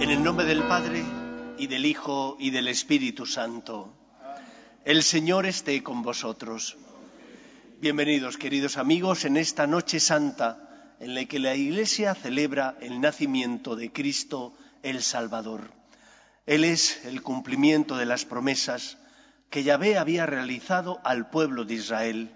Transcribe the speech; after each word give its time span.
En 0.00 0.10
el 0.10 0.24
nombre 0.24 0.46
del 0.46 0.64
Padre, 0.64 1.04
y 1.58 1.68
del 1.68 1.86
Hijo, 1.86 2.36
y 2.40 2.50
del 2.50 2.66
Espíritu 2.68 3.26
Santo. 3.26 3.92
El 4.84 5.04
Señor 5.04 5.46
esté 5.46 5.82
con 5.82 6.02
vosotros. 6.02 6.76
Bienvenidos, 7.80 8.36
queridos 8.36 8.78
amigos, 8.78 9.24
en 9.24 9.36
esta 9.36 9.68
noche 9.68 10.00
santa 10.00 10.96
en 10.98 11.14
la 11.14 11.24
que 11.26 11.38
la 11.38 11.54
Iglesia 11.54 12.14
celebra 12.14 12.76
el 12.80 13.00
nacimiento 13.00 13.76
de 13.76 13.92
Cristo 13.92 14.54
el 14.82 15.02
Salvador. 15.02 15.81
Él 16.46 16.64
es 16.64 17.04
el 17.04 17.22
cumplimiento 17.22 17.96
de 17.96 18.06
las 18.06 18.24
promesas 18.24 18.98
que 19.48 19.62
Yahvé 19.62 19.96
había 19.96 20.26
realizado 20.26 21.00
al 21.04 21.30
pueblo 21.30 21.64
de 21.64 21.74
Israel. 21.74 22.34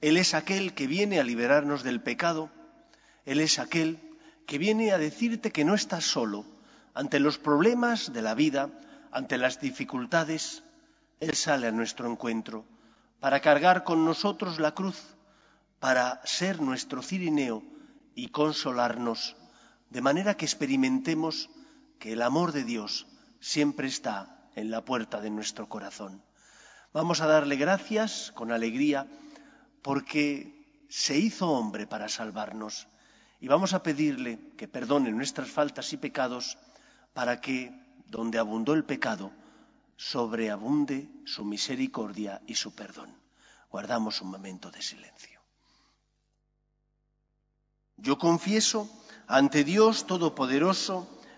Él 0.00 0.16
es 0.16 0.34
aquel 0.34 0.74
que 0.74 0.88
viene 0.88 1.20
a 1.20 1.24
liberarnos 1.24 1.84
del 1.84 2.00
pecado. 2.00 2.50
Él 3.24 3.40
es 3.40 3.58
aquel 3.58 4.00
que 4.46 4.58
viene 4.58 4.90
a 4.90 4.98
decirte 4.98 5.52
que 5.52 5.64
no 5.64 5.74
estás 5.74 6.04
solo, 6.04 6.44
ante 6.92 7.20
los 7.20 7.38
problemas 7.38 8.12
de 8.12 8.22
la 8.22 8.34
vida, 8.34 8.70
ante 9.12 9.38
las 9.38 9.60
dificultades, 9.60 10.64
Él 11.20 11.34
sale 11.34 11.68
a 11.68 11.72
nuestro 11.72 12.10
encuentro 12.10 12.64
para 13.20 13.40
cargar 13.40 13.84
con 13.84 14.04
nosotros 14.04 14.58
la 14.58 14.74
cruz, 14.74 14.98
para 15.78 16.20
ser 16.24 16.60
nuestro 16.60 17.00
cirineo 17.02 17.62
y 18.14 18.28
consolarnos, 18.28 19.36
de 19.90 20.00
manera 20.00 20.36
que 20.36 20.46
experimentemos 20.46 21.48
que 21.98 22.14
el 22.14 22.22
amor 22.22 22.52
de 22.52 22.64
Dios 22.64 23.06
siempre 23.40 23.88
está 23.88 24.48
en 24.54 24.70
la 24.70 24.84
puerta 24.84 25.20
de 25.20 25.30
nuestro 25.30 25.68
corazón. 25.68 26.22
Vamos 26.92 27.20
a 27.20 27.26
darle 27.26 27.56
gracias 27.56 28.32
con 28.34 28.52
alegría 28.52 29.06
porque 29.82 30.84
se 30.88 31.18
hizo 31.18 31.50
hombre 31.50 31.86
para 31.86 32.08
salvarnos 32.08 32.88
y 33.40 33.48
vamos 33.48 33.72
a 33.72 33.82
pedirle 33.82 34.38
que 34.56 34.68
perdone 34.68 35.10
nuestras 35.12 35.48
faltas 35.50 35.92
y 35.92 35.96
pecados 35.96 36.58
para 37.14 37.40
que, 37.40 37.72
donde 38.06 38.38
abundó 38.38 38.74
el 38.74 38.84
pecado, 38.84 39.32
sobreabunde 39.96 41.08
su 41.24 41.44
misericordia 41.44 42.42
y 42.46 42.54
su 42.54 42.74
perdón. 42.74 43.14
Guardamos 43.70 44.20
un 44.20 44.30
momento 44.30 44.70
de 44.70 44.82
silencio. 44.82 45.40
Yo 47.96 48.18
confieso 48.18 48.90
ante 49.26 49.62
Dios 49.62 50.06
Todopoderoso 50.06 51.19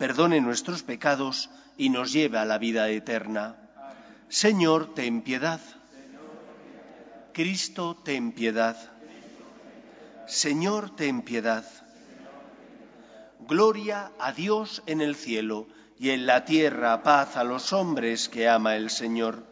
perdone 0.00 0.40
nuestros 0.40 0.82
pecados 0.82 1.50
y 1.76 1.90
nos 1.90 2.10
lleve 2.10 2.38
a 2.38 2.46
la 2.46 2.56
vida 2.56 2.88
eterna. 2.88 3.56
Señor, 4.30 4.94
ten 4.94 5.20
piedad. 5.20 5.60
Cristo, 7.34 7.98
ten 8.02 8.32
piedad. 8.32 8.78
Señor, 10.26 10.96
ten 10.96 11.20
piedad. 11.20 11.66
Gloria 13.40 14.10
a 14.18 14.32
Dios 14.32 14.82
en 14.86 15.02
el 15.02 15.16
cielo 15.16 15.68
y 15.98 16.08
en 16.12 16.24
la 16.24 16.46
tierra 16.46 17.02
paz 17.02 17.36
a 17.36 17.44
los 17.44 17.74
hombres 17.74 18.30
que 18.30 18.48
ama 18.48 18.76
el 18.76 18.88
Señor. 18.88 19.44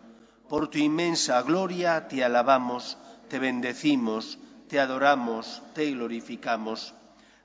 Por 0.48 0.68
tu 0.70 0.78
inmensa 0.78 1.42
gloria 1.42 2.08
te 2.08 2.24
alabamos, 2.24 2.96
te 3.28 3.38
bendecimos, 3.38 4.38
te 4.66 4.80
adoramos, 4.80 5.62
te 5.74 5.90
glorificamos. 5.90 6.94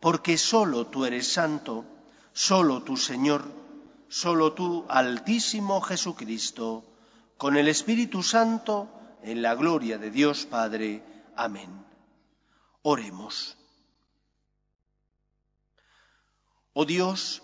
porque 0.00 0.38
solo 0.38 0.86
tú 0.86 1.04
eres 1.04 1.32
santo, 1.32 1.84
solo 2.32 2.82
tú 2.82 2.96
Señor, 2.96 3.44
solo 4.08 4.52
tú 4.52 4.84
Altísimo 4.88 5.80
Jesucristo, 5.80 6.84
con 7.36 7.56
el 7.56 7.68
Espíritu 7.68 8.22
Santo, 8.22 8.88
en 9.22 9.42
la 9.42 9.54
gloria 9.54 9.98
de 9.98 10.10
Dios 10.10 10.46
Padre. 10.46 11.02
Amén. 11.36 11.84
Oremos. 12.82 13.56
Oh 16.72 16.84
Dios, 16.84 17.42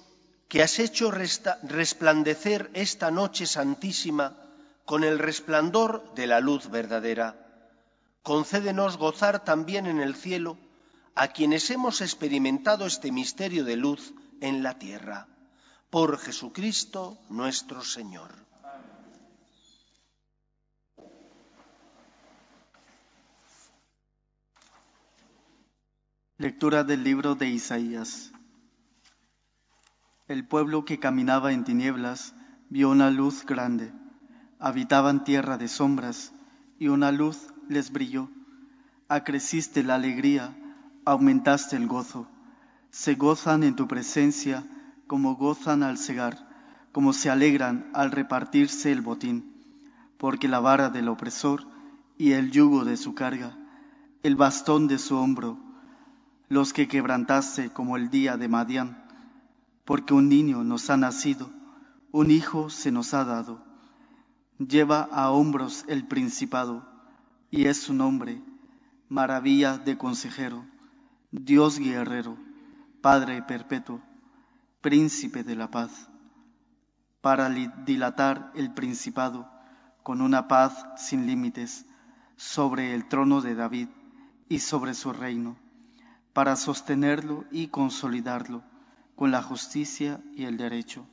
que 0.48 0.62
has 0.62 0.78
hecho 0.78 1.10
resplandecer 1.10 2.70
esta 2.74 3.10
noche 3.10 3.46
santísima 3.46 4.36
con 4.84 5.04
el 5.04 5.18
resplandor 5.18 6.14
de 6.14 6.26
la 6.26 6.40
luz 6.40 6.70
verdadera. 6.70 7.36
Concédenos 8.22 8.98
gozar 8.98 9.42
también 9.42 9.86
en 9.86 10.00
el 10.00 10.14
cielo 10.14 10.58
a 11.14 11.28
quienes 11.28 11.70
hemos 11.70 12.00
experimentado 12.00 12.86
este 12.86 13.12
misterio 13.12 13.64
de 13.64 13.76
luz 13.76 14.14
en 14.40 14.62
la 14.62 14.78
tierra. 14.78 15.28
Por 15.90 16.18
Jesucristo 16.18 17.18
nuestro 17.28 17.82
Señor. 17.82 18.30
Lectura 26.38 26.82
del 26.82 27.04
libro 27.04 27.34
de 27.34 27.48
Isaías. 27.48 28.32
El 30.28 30.46
pueblo 30.46 30.84
que 30.84 30.98
caminaba 30.98 31.52
en 31.52 31.62
tinieblas 31.62 32.34
vio 32.68 32.88
una 32.88 33.10
luz 33.10 33.44
grande. 33.44 33.92
Habitaban 34.58 35.24
tierra 35.24 35.58
de 35.58 35.68
sombras 35.68 36.32
y 36.78 36.88
una 36.88 37.12
luz 37.12 37.48
les 37.68 37.92
brilló. 37.92 38.30
Acreciste 39.08 39.84
la 39.84 39.96
alegría, 39.96 40.56
aumentaste 41.04 41.76
el 41.76 41.86
gozo. 41.86 42.28
Se 42.90 43.14
gozan 43.14 43.62
en 43.62 43.76
tu 43.76 43.88
presencia 43.88 44.64
como 45.06 45.36
gozan 45.36 45.82
al 45.82 45.98
cegar, 45.98 46.48
como 46.92 47.12
se 47.12 47.30
alegran 47.30 47.90
al 47.94 48.10
repartirse 48.10 48.92
el 48.92 49.00
botín. 49.00 49.52
Porque 50.18 50.48
la 50.48 50.60
vara 50.60 50.90
del 50.90 51.08
opresor 51.08 51.66
y 52.18 52.32
el 52.32 52.50
yugo 52.50 52.84
de 52.84 52.96
su 52.96 53.14
carga, 53.14 53.56
el 54.22 54.36
bastón 54.36 54.88
de 54.88 54.98
su 54.98 55.16
hombro, 55.16 55.58
los 56.48 56.72
que 56.72 56.86
quebrantaste 56.86 57.70
como 57.70 57.96
el 57.96 58.10
día 58.10 58.36
de 58.36 58.48
Madián 58.48 59.02
porque 59.84 60.14
un 60.14 60.28
niño 60.28 60.62
nos 60.64 60.90
ha 60.90 60.96
nacido, 60.96 61.50
un 62.12 62.30
hijo 62.30 62.70
se 62.70 62.92
nos 62.92 63.14
ha 63.14 63.24
dado. 63.24 63.64
Lleva 64.58 65.02
a 65.12 65.30
hombros 65.30 65.84
el 65.88 66.06
principado, 66.06 66.86
y 67.50 67.66
es 67.66 67.78
su 67.78 67.92
nombre, 67.92 68.40
maravilla 69.08 69.78
de 69.78 69.98
consejero, 69.98 70.64
Dios 71.34 71.78
guerrero, 71.78 72.36
Padre 73.00 73.42
perpetuo, 73.42 74.02
príncipe 74.82 75.42
de 75.42 75.56
la 75.56 75.70
paz. 75.70 76.10
Para 77.22 77.48
dilatar 77.48 78.52
el 78.54 78.74
principado, 78.74 79.48
con 80.02 80.20
una 80.20 80.46
paz 80.46 80.84
sin 80.98 81.26
límites, 81.26 81.86
sobre 82.36 82.94
el 82.94 83.08
trono 83.08 83.40
de 83.40 83.54
David 83.54 83.88
y 84.50 84.58
sobre 84.58 84.92
su 84.92 85.14
reino, 85.14 85.56
para 86.34 86.54
sostenerlo 86.54 87.46
y 87.50 87.68
consolidarlo 87.68 88.62
con 89.16 89.30
la 89.30 89.42
justicia 89.42 90.20
y 90.34 90.44
el 90.44 90.58
derecho, 90.58 91.06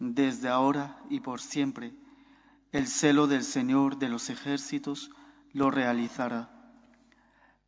desde 0.00 0.48
ahora 0.48 0.98
y 1.08 1.20
por 1.20 1.40
siempre. 1.40 1.94
El 2.72 2.88
celo 2.88 3.28
del 3.28 3.44
Señor 3.44 3.98
de 3.98 4.08
los 4.08 4.28
ejércitos 4.28 5.12
lo 5.52 5.70
realizará. 5.70 6.50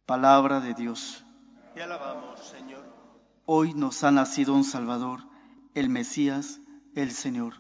Palabra 0.07 0.59
de 0.59 0.75
Dios. 0.75 1.25
Te 1.79 1.85
alabamos, 1.85 2.41
Señor. 2.41 2.83
Hoy 3.47 3.73
nos 3.73 4.03
ha 4.03 4.11
nacido 4.11 4.53
un 4.53 4.65
Salvador, 4.65 5.21
el 5.77 5.89
Mesías, 5.89 6.59
el 6.97 7.13
Señor. 7.13 7.55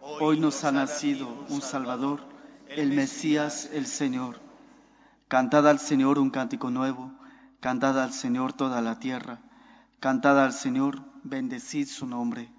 Hoy 0.00 0.40
nos 0.40 0.64
ha 0.64 0.72
nacido 0.72 1.28
un 1.48 1.62
Salvador, 1.62 2.18
el 2.66 2.90
Mesías, 2.90 3.70
el 3.72 3.86
Señor. 3.86 4.40
Cantad 5.28 5.68
al 5.68 5.78
Señor 5.78 6.18
un 6.18 6.30
cántico 6.30 6.72
nuevo, 6.72 7.12
cantad 7.60 8.02
al 8.02 8.12
Señor 8.12 8.54
toda 8.54 8.82
la 8.82 8.98
tierra, 8.98 9.38
cantad 10.00 10.44
al 10.44 10.52
Señor, 10.52 11.04
bendecid 11.22 11.86
su 11.86 12.08
nombre. 12.08 12.50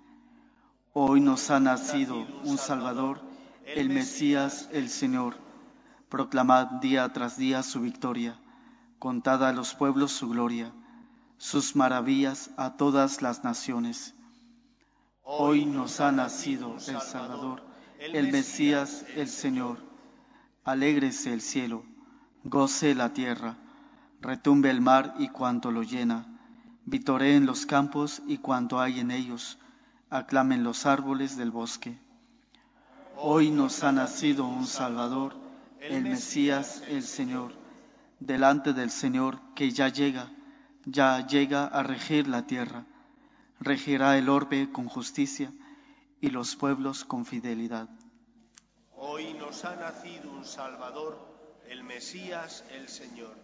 Hoy 0.93 1.19
nos 1.19 1.51
ha 1.51 1.59
nacido 1.59 2.25
un 2.45 2.57
Salvador, 2.57 3.19
el 3.65 3.89
Mesías, 3.89 4.69
el 4.71 4.87
Señor. 4.89 5.35
Proclamad 6.07 6.79
día 6.79 7.11
tras 7.11 7.35
día 7.35 7.63
su 7.63 7.81
victoria, 7.81 8.39
contad 8.99 9.45
a 9.47 9.53
los 9.53 9.73
pueblos 9.75 10.11
su 10.11 10.29
gloria, 10.29 10.73
sus 11.37 11.75
maravillas 11.77 12.51
a 12.57 12.75
todas 12.75 13.21
las 13.21 13.45
naciones. 13.45 14.13
Hoy 15.23 15.65
nos 15.65 16.01
ha 16.01 16.11
nacido 16.11 16.75
el 16.75 16.99
Salvador, 16.99 17.63
el 17.97 18.29
Mesías, 18.31 19.05
el 19.15 19.29
Señor. 19.29 19.77
Alégrese 20.65 21.31
el 21.31 21.39
cielo, 21.41 21.85
goce 22.43 22.93
la 22.93 23.13
tierra, 23.13 23.57
retumbe 24.19 24.69
el 24.69 24.81
mar 24.81 25.15
y 25.17 25.29
cuanto 25.29 25.71
lo 25.71 25.83
llena, 25.83 26.27
vitoreen 26.85 27.45
los 27.45 27.65
campos 27.65 28.21
y 28.27 28.39
cuanto 28.39 28.81
hay 28.81 28.99
en 28.99 29.11
ellos, 29.11 29.59
aclamen 30.09 30.63
los 30.63 30.85
árboles 30.85 31.37
del 31.37 31.51
bosque. 31.51 31.97
Hoy 33.15 33.49
nos 33.49 33.83
ha 33.83 33.93
nacido 33.93 34.45
un 34.45 34.67
Salvador, 34.67 35.35
el 35.79 36.03
Mesías, 36.03 36.83
el 36.89 37.03
Señor, 37.03 37.58
delante 38.19 38.73
del 38.73 38.91
Señor 38.91 39.39
que 39.55 39.71
ya 39.71 39.89
llega, 39.89 40.31
ya 40.85 41.25
llega 41.25 41.65
a 41.65 41.83
regir 41.83 42.27
la 42.27 42.45
tierra 42.45 42.85
regirá 43.59 44.17
el 44.17 44.29
orbe 44.29 44.71
con 44.71 44.87
justicia 44.87 45.51
y 46.21 46.29
los 46.29 46.55
pueblos 46.55 47.05
con 47.05 47.25
fidelidad. 47.25 47.89
Hoy 48.95 49.33
nos 49.33 49.65
ha 49.65 49.75
nacido 49.75 50.31
un 50.31 50.45
Salvador, 50.45 51.17
el 51.67 51.83
Mesías, 51.83 52.63
el 52.71 52.87
Señor. 52.87 53.35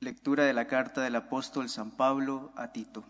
Lectura 0.00 0.44
de 0.44 0.52
la 0.52 0.66
carta 0.66 1.02
del 1.02 1.16
apóstol 1.16 1.68
San 1.68 1.92
Pablo 1.92 2.52
a 2.56 2.72
Tito. 2.72 3.04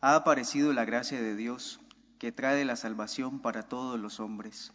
Ha 0.00 0.14
aparecido 0.14 0.72
la 0.72 0.84
gracia 0.84 1.20
de 1.20 1.34
Dios 1.34 1.80
que 2.18 2.32
trae 2.32 2.64
la 2.64 2.76
salvación 2.76 3.40
para 3.40 3.62
todos 3.62 3.98
los 3.98 4.20
hombres, 4.20 4.72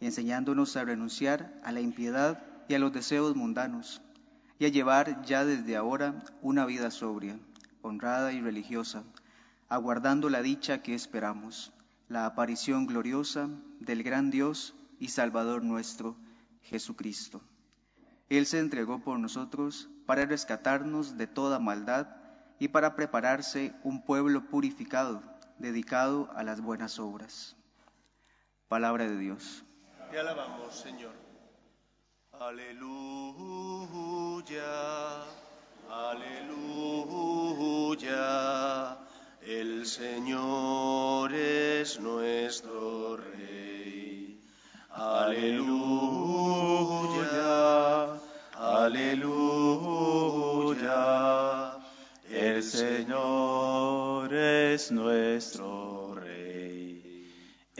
enseñándonos 0.00 0.76
a 0.76 0.84
renunciar 0.84 1.52
a 1.62 1.72
la 1.72 1.80
impiedad 1.80 2.42
y 2.68 2.74
a 2.74 2.78
los 2.78 2.92
deseos 2.92 3.36
mundanos 3.36 4.00
y 4.58 4.66
a 4.66 4.68
llevar 4.68 5.22
ya 5.24 5.44
desde 5.44 5.76
ahora 5.76 6.22
una 6.42 6.66
vida 6.66 6.90
sobria, 6.90 7.38
honrada 7.82 8.32
y 8.32 8.40
religiosa, 8.40 9.04
aguardando 9.68 10.28
la 10.28 10.42
dicha 10.42 10.82
que 10.82 10.94
esperamos, 10.94 11.72
la 12.08 12.26
aparición 12.26 12.86
gloriosa 12.86 13.48
del 13.78 14.02
gran 14.02 14.30
Dios 14.30 14.74
y 14.98 15.08
Salvador 15.08 15.62
nuestro, 15.62 16.16
Jesucristo. 16.62 17.40
Él 18.28 18.46
se 18.46 18.58
entregó 18.58 19.00
por 19.00 19.18
nosotros 19.18 19.88
para 20.06 20.26
rescatarnos 20.26 21.16
de 21.16 21.26
toda 21.26 21.58
maldad 21.58 22.08
y 22.58 22.68
para 22.68 22.94
prepararse 22.94 23.72
un 23.82 24.04
pueblo 24.04 24.44
purificado, 24.48 25.22
dedicado 25.58 26.30
a 26.36 26.42
las 26.42 26.60
buenas 26.60 26.98
obras. 26.98 27.56
Palabra 28.68 29.08
de 29.08 29.18
Dios. 29.18 29.64
Te 30.10 30.18
alabamos, 30.18 30.74
Señor. 30.74 31.12
Aleluya 32.32 33.80
aleluya, 35.90 36.56
el 39.42 39.86
Señor 39.86 41.32
es 41.34 41.98
nuestro 42.00 43.16
Rey. 43.16 44.40
Aleluya, 44.90 45.70
aleluya, 48.54 49.40
el 52.30 52.62
Señor 52.62 54.32
es 54.34 54.92
nuestro. 54.92 55.89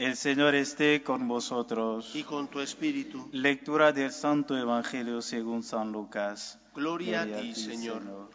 El 0.01 0.15
Señor 0.15 0.55
esté 0.55 1.03
con 1.03 1.27
vosotros. 1.27 2.15
Y 2.15 2.23
con 2.23 2.47
tu 2.47 2.59
espíritu. 2.59 3.29
Lectura 3.31 3.91
del 3.91 4.11
Santo 4.11 4.57
Evangelio 4.57 5.21
según 5.21 5.61
San 5.61 5.91
Lucas. 5.91 6.57
Gloria, 6.73 7.21
a 7.21 7.25
ti, 7.27 7.53
Señor. 7.53 8.31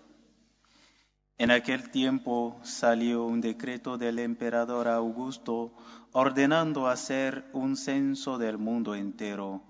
En 1.38 1.50
aquel 1.50 1.90
tiempo 1.90 2.56
salió 2.62 3.24
un 3.24 3.40
decreto 3.40 3.98
del 3.98 4.20
emperador 4.20 4.86
Augusto 4.86 5.72
ordenando 6.12 6.86
hacer 6.86 7.50
un 7.52 7.76
censo 7.76 8.38
del 8.38 8.58
mundo 8.58 8.94
entero. 8.94 9.60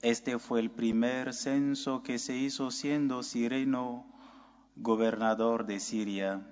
Este 0.00 0.38
fue 0.38 0.60
el 0.60 0.70
primer 0.70 1.34
censo 1.34 2.04
que 2.04 2.20
se 2.20 2.36
hizo 2.36 2.70
siendo 2.70 3.24
Sireno 3.24 4.06
gobernador 4.76 5.66
de 5.66 5.80
Siria, 5.80 6.46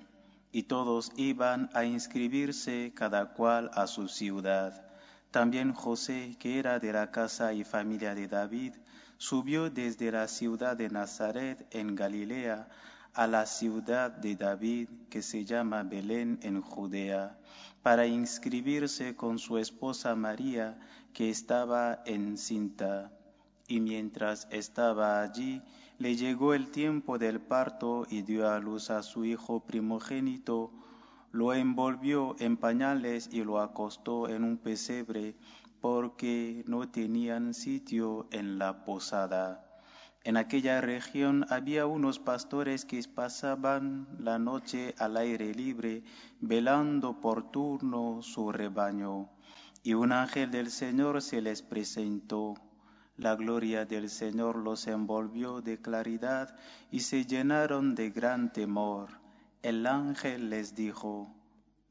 y 0.52 0.64
todos 0.64 1.12
iban 1.16 1.70
a 1.74 1.84
inscribirse 1.84 2.92
cada 2.94 3.32
cual 3.34 3.70
a 3.74 3.86
su 3.86 4.08
ciudad. 4.08 4.84
También 5.30 5.72
José, 5.72 6.36
que 6.38 6.58
era 6.58 6.78
de 6.78 6.92
la 6.92 7.10
casa 7.10 7.52
y 7.52 7.62
familia 7.62 8.14
de 8.14 8.26
David, 8.26 8.74
subió 9.16 9.70
desde 9.70 10.10
la 10.10 10.26
ciudad 10.26 10.76
de 10.76 10.88
Nazaret 10.88 11.66
en 11.70 11.94
Galilea 11.94 12.68
a 13.14 13.26
la 13.26 13.46
ciudad 13.46 14.10
de 14.10 14.34
David 14.36 14.88
que 15.08 15.22
se 15.22 15.44
llama 15.44 15.82
Belén 15.82 16.38
en 16.42 16.60
Judea, 16.60 17.38
para 17.82 18.06
inscribirse 18.06 19.16
con 19.16 19.38
su 19.38 19.58
esposa 19.58 20.14
María 20.14 20.78
que 21.12 21.30
estaba 21.30 22.02
encinta. 22.06 23.12
Y 23.66 23.80
mientras 23.80 24.48
estaba 24.50 25.22
allí, 25.22 25.62
le 26.00 26.16
llegó 26.16 26.54
el 26.54 26.70
tiempo 26.70 27.18
del 27.18 27.42
parto 27.42 28.06
y 28.08 28.22
dio 28.22 28.48
a 28.48 28.58
luz 28.58 28.88
a 28.88 29.02
su 29.02 29.26
hijo 29.26 29.60
primogénito, 29.60 30.72
lo 31.30 31.52
envolvió 31.52 32.36
en 32.38 32.56
pañales 32.56 33.28
y 33.30 33.44
lo 33.44 33.60
acostó 33.60 34.26
en 34.26 34.42
un 34.42 34.56
pesebre 34.56 35.36
porque 35.82 36.64
no 36.66 36.88
tenían 36.88 37.52
sitio 37.52 38.28
en 38.30 38.58
la 38.58 38.82
posada. 38.86 39.66
En 40.24 40.38
aquella 40.38 40.80
región 40.80 41.44
había 41.50 41.84
unos 41.84 42.18
pastores 42.18 42.86
que 42.86 43.02
pasaban 43.14 44.08
la 44.18 44.38
noche 44.38 44.94
al 44.96 45.18
aire 45.18 45.52
libre, 45.54 46.02
velando 46.40 47.20
por 47.20 47.50
turno 47.50 48.22
su 48.22 48.52
rebaño. 48.52 49.28
Y 49.82 49.92
un 49.92 50.12
ángel 50.12 50.50
del 50.50 50.70
Señor 50.70 51.20
se 51.20 51.42
les 51.42 51.60
presentó. 51.60 52.54
La 53.20 53.36
gloria 53.36 53.84
del 53.84 54.08
Señor 54.08 54.56
los 54.56 54.86
envolvió 54.86 55.60
de 55.60 55.80
claridad 55.80 56.56
y 56.90 57.00
se 57.00 57.26
llenaron 57.26 57.94
de 57.94 58.10
gran 58.10 58.50
temor. 58.50 59.10
El 59.62 59.86
ángel 59.86 60.48
les 60.48 60.74
dijo, 60.74 61.32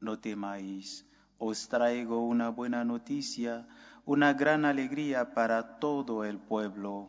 no 0.00 0.18
temáis 0.18 1.06
os 1.42 1.68
traigo 1.68 2.20
una 2.20 2.50
buena 2.50 2.84
noticia, 2.84 3.66
una 4.04 4.34
gran 4.34 4.66
alegría 4.66 5.32
para 5.32 5.78
todo 5.78 6.26
el 6.26 6.38
pueblo. 6.38 7.08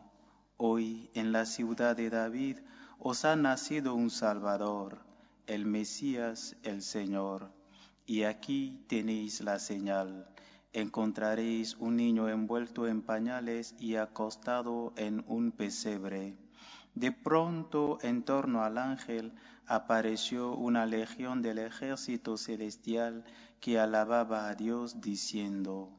Hoy 0.56 1.10
en 1.12 1.32
la 1.32 1.44
ciudad 1.44 1.94
de 1.94 2.08
David 2.08 2.56
os 2.98 3.26
ha 3.26 3.36
nacido 3.36 3.94
un 3.94 4.08
Salvador, 4.08 5.04
el 5.46 5.66
Mesías, 5.66 6.56
el 6.62 6.80
Señor. 6.80 7.52
Y 8.06 8.22
aquí 8.22 8.86
tenéis 8.88 9.42
la 9.42 9.58
señal. 9.58 10.31
Encontraréis 10.72 11.76
un 11.76 11.96
niño 11.96 12.28
envuelto 12.28 12.88
en 12.88 13.02
pañales 13.02 13.74
y 13.78 13.96
acostado 13.96 14.94
en 14.96 15.22
un 15.26 15.52
pesebre. 15.52 16.36
De 16.94 17.12
pronto 17.12 17.98
en 18.02 18.22
torno 18.22 18.64
al 18.64 18.78
ángel 18.78 19.32
apareció 19.66 20.54
una 20.54 20.86
legión 20.86 21.42
del 21.42 21.58
ejército 21.58 22.36
celestial 22.36 23.24
que 23.60 23.78
alababa 23.78 24.48
a 24.48 24.54
Dios 24.54 25.00
diciendo, 25.00 25.90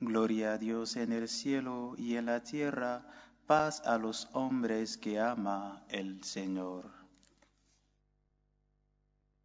Gloria 0.00 0.54
a 0.54 0.58
Dios 0.58 0.96
en 0.96 1.12
el 1.12 1.28
cielo 1.28 1.94
y 1.96 2.16
en 2.16 2.26
la 2.26 2.42
tierra, 2.42 3.06
paz 3.46 3.82
a 3.84 3.98
los 3.98 4.28
hombres 4.32 4.96
que 4.98 5.20
ama 5.20 5.84
el 5.88 6.24
Señor. 6.24 6.90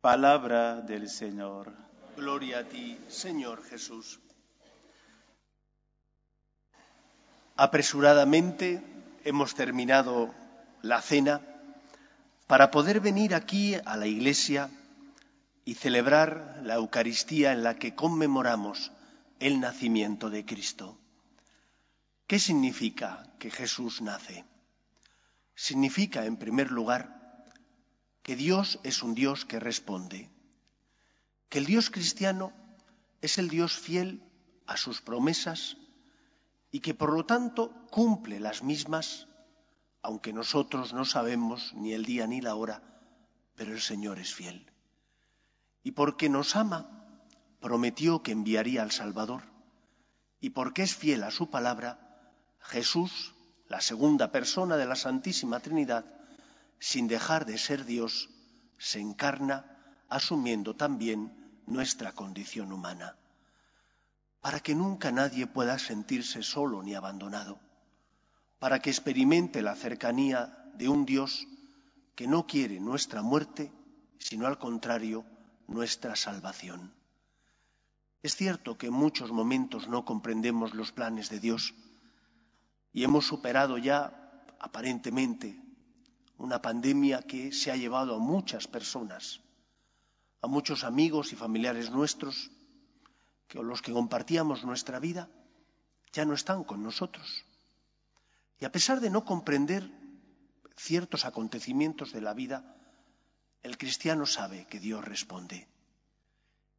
Palabra 0.01 0.81
del 0.81 1.09
Señor. 1.09 1.73
Gloria 2.15 2.59
a 2.59 2.63
ti, 2.63 2.97
Señor 3.07 3.63
Jesús. 3.63 4.19
Apresuradamente 7.57 8.83
hemos 9.23 9.55
terminado 9.55 10.33
la 10.83 11.01
cena 11.01 11.41
para 12.45 12.69
poder 12.69 12.99
venir 12.99 13.33
aquí 13.33 13.73
a 13.73 13.97
la 13.97 14.05
iglesia 14.05 14.69
y 15.65 15.73
celebrar 15.73 16.61
la 16.63 16.75
Eucaristía 16.75 17.53
en 17.53 17.63
la 17.63 17.75
que 17.75 17.95
conmemoramos 17.95 18.91
el 19.39 19.59
nacimiento 19.59 20.29
de 20.29 20.45
Cristo. 20.45 20.99
¿Qué 22.27 22.37
significa 22.37 23.27
que 23.39 23.49
Jesús 23.49 24.01
nace? 24.03 24.45
Significa, 25.55 26.25
en 26.25 26.37
primer 26.37 26.71
lugar, 26.71 27.43
que 28.21 28.35
Dios 28.35 28.79
es 28.83 29.01
un 29.01 29.15
Dios 29.15 29.45
que 29.45 29.59
responde, 29.59 30.29
que 31.49 31.57
el 31.57 31.65
Dios 31.65 31.89
cristiano 31.89 32.53
es 33.21 33.39
el 33.39 33.49
Dios 33.49 33.73
fiel 33.73 34.21
a 34.67 34.77
sus 34.77 35.01
promesas 35.01 35.75
y 36.77 36.79
que 36.79 36.93
por 36.93 37.11
lo 37.11 37.25
tanto 37.25 37.73
cumple 37.89 38.39
las 38.39 38.61
mismas, 38.61 39.27
aunque 40.03 40.31
nosotros 40.31 40.93
no 40.93 41.05
sabemos 41.05 41.73
ni 41.73 41.93
el 41.93 42.05
día 42.05 42.27
ni 42.27 42.39
la 42.39 42.53
hora, 42.53 42.83
pero 43.55 43.71
el 43.71 43.81
Señor 43.81 44.19
es 44.19 44.35
fiel. 44.35 44.71
Y 45.81 45.93
porque 45.93 46.29
nos 46.29 46.55
ama, 46.55 47.19
prometió 47.59 48.21
que 48.21 48.31
enviaría 48.31 48.83
al 48.83 48.91
Salvador. 48.91 49.41
Y 50.39 50.51
porque 50.51 50.83
es 50.83 50.93
fiel 50.93 51.23
a 51.23 51.31
su 51.31 51.49
palabra, 51.49 52.29
Jesús, 52.59 53.33
la 53.67 53.81
segunda 53.81 54.31
persona 54.31 54.77
de 54.77 54.85
la 54.85 54.95
Santísima 54.95 55.59
Trinidad, 55.59 56.05
sin 56.77 57.07
dejar 57.07 57.47
de 57.47 57.57
ser 57.57 57.85
Dios, 57.85 58.29
se 58.77 58.99
encarna 58.99 59.65
asumiendo 60.09 60.75
también 60.75 61.63
nuestra 61.65 62.11
condición 62.11 62.71
humana, 62.71 63.17
para 64.41 64.59
que 64.59 64.75
nunca 64.75 65.11
nadie 65.11 65.47
pueda 65.47 65.79
sentirse 65.79 66.43
solo 66.43 66.83
ni 66.83 66.95
abandonado, 66.95 67.59
para 68.59 68.79
que 68.79 68.89
experimente 68.89 69.61
la 69.61 69.75
cercanía 69.75 70.71
de 70.75 70.89
un 70.89 71.05
Dios 71.05 71.47
que 72.15 72.27
no 72.27 72.47
quiere 72.47 72.79
nuestra 72.79 73.21
muerte, 73.21 73.71
sino 74.19 74.47
al 74.47 74.57
contrario, 74.57 75.25
nuestra 75.67 76.15
salvación. 76.15 76.93
Es 78.23 78.35
cierto 78.35 78.77
que 78.77 78.87
en 78.87 78.93
muchos 78.93 79.31
momentos 79.31 79.87
no 79.87 80.05
comprendemos 80.05 80.73
los 80.73 80.91
planes 80.91 81.29
de 81.29 81.39
Dios, 81.39 81.75
y 82.93 83.03
hemos 83.03 83.27
superado 83.27 83.77
ya, 83.77 84.43
aparentemente, 84.59 85.61
una 86.37 86.61
pandemia 86.61 87.21
que 87.21 87.51
se 87.51 87.71
ha 87.71 87.75
llevado 87.75 88.15
a 88.15 88.19
muchas 88.19 88.67
personas, 88.67 89.41
a 90.41 90.47
muchos 90.47 90.83
amigos 90.83 91.33
y 91.33 91.35
familiares 91.35 91.91
nuestros, 91.91 92.49
que 93.47 93.61
los 93.61 93.81
que 93.81 93.93
compartíamos 93.93 94.63
nuestra 94.63 94.99
vida 94.99 95.29
ya 96.11 96.25
no 96.25 96.33
están 96.33 96.63
con 96.63 96.83
nosotros. 96.83 97.45
Y 98.59 98.65
a 98.65 98.71
pesar 98.71 98.99
de 98.99 99.09
no 99.09 99.23
comprender 99.23 99.89
ciertos 100.75 101.25
acontecimientos 101.25 102.11
de 102.11 102.21
la 102.21 102.33
vida, 102.33 102.75
el 103.61 103.77
cristiano 103.77 104.25
sabe 104.25 104.67
que 104.67 104.79
Dios 104.79 105.03
responde 105.03 105.67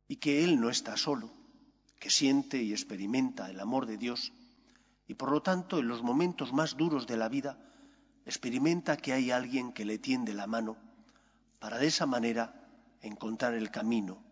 y 0.07 0.17
que 0.17 0.45
Él 0.45 0.61
no 0.61 0.71
está 0.71 0.97
solo, 0.97 1.31
que 1.99 2.11
siente 2.11 2.63
y 2.63 2.73
experimenta 2.73 3.51
el 3.51 3.61
amor 3.61 3.87
de 3.87 3.97
Dios 3.97 4.33
y 5.07 5.15
por 5.15 5.33
lo 5.33 5.43
tanto 5.43 5.79
en 5.79 5.89
los 5.89 6.03
momentos 6.03 6.53
más 6.53 6.77
duros 6.77 7.07
de 7.07 7.17
la 7.17 7.29
vida 7.29 7.59
experimenta 8.25 8.97
que 8.97 9.13
hay 9.13 9.31
alguien 9.31 9.73
que 9.73 9.85
le 9.85 9.99
tiende 9.99 10.35
la 10.35 10.47
mano 10.47 10.77
para 11.59 11.79
de 11.79 11.87
esa 11.87 12.07
manera 12.07 12.69
encontrar 13.01 13.55
el 13.55 13.71
camino 13.71 14.23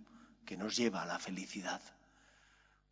que 0.45 0.57
nos 0.57 0.77
lleva 0.77 1.03
a 1.03 1.07
la 1.07 1.19
felicidad. 1.19 1.81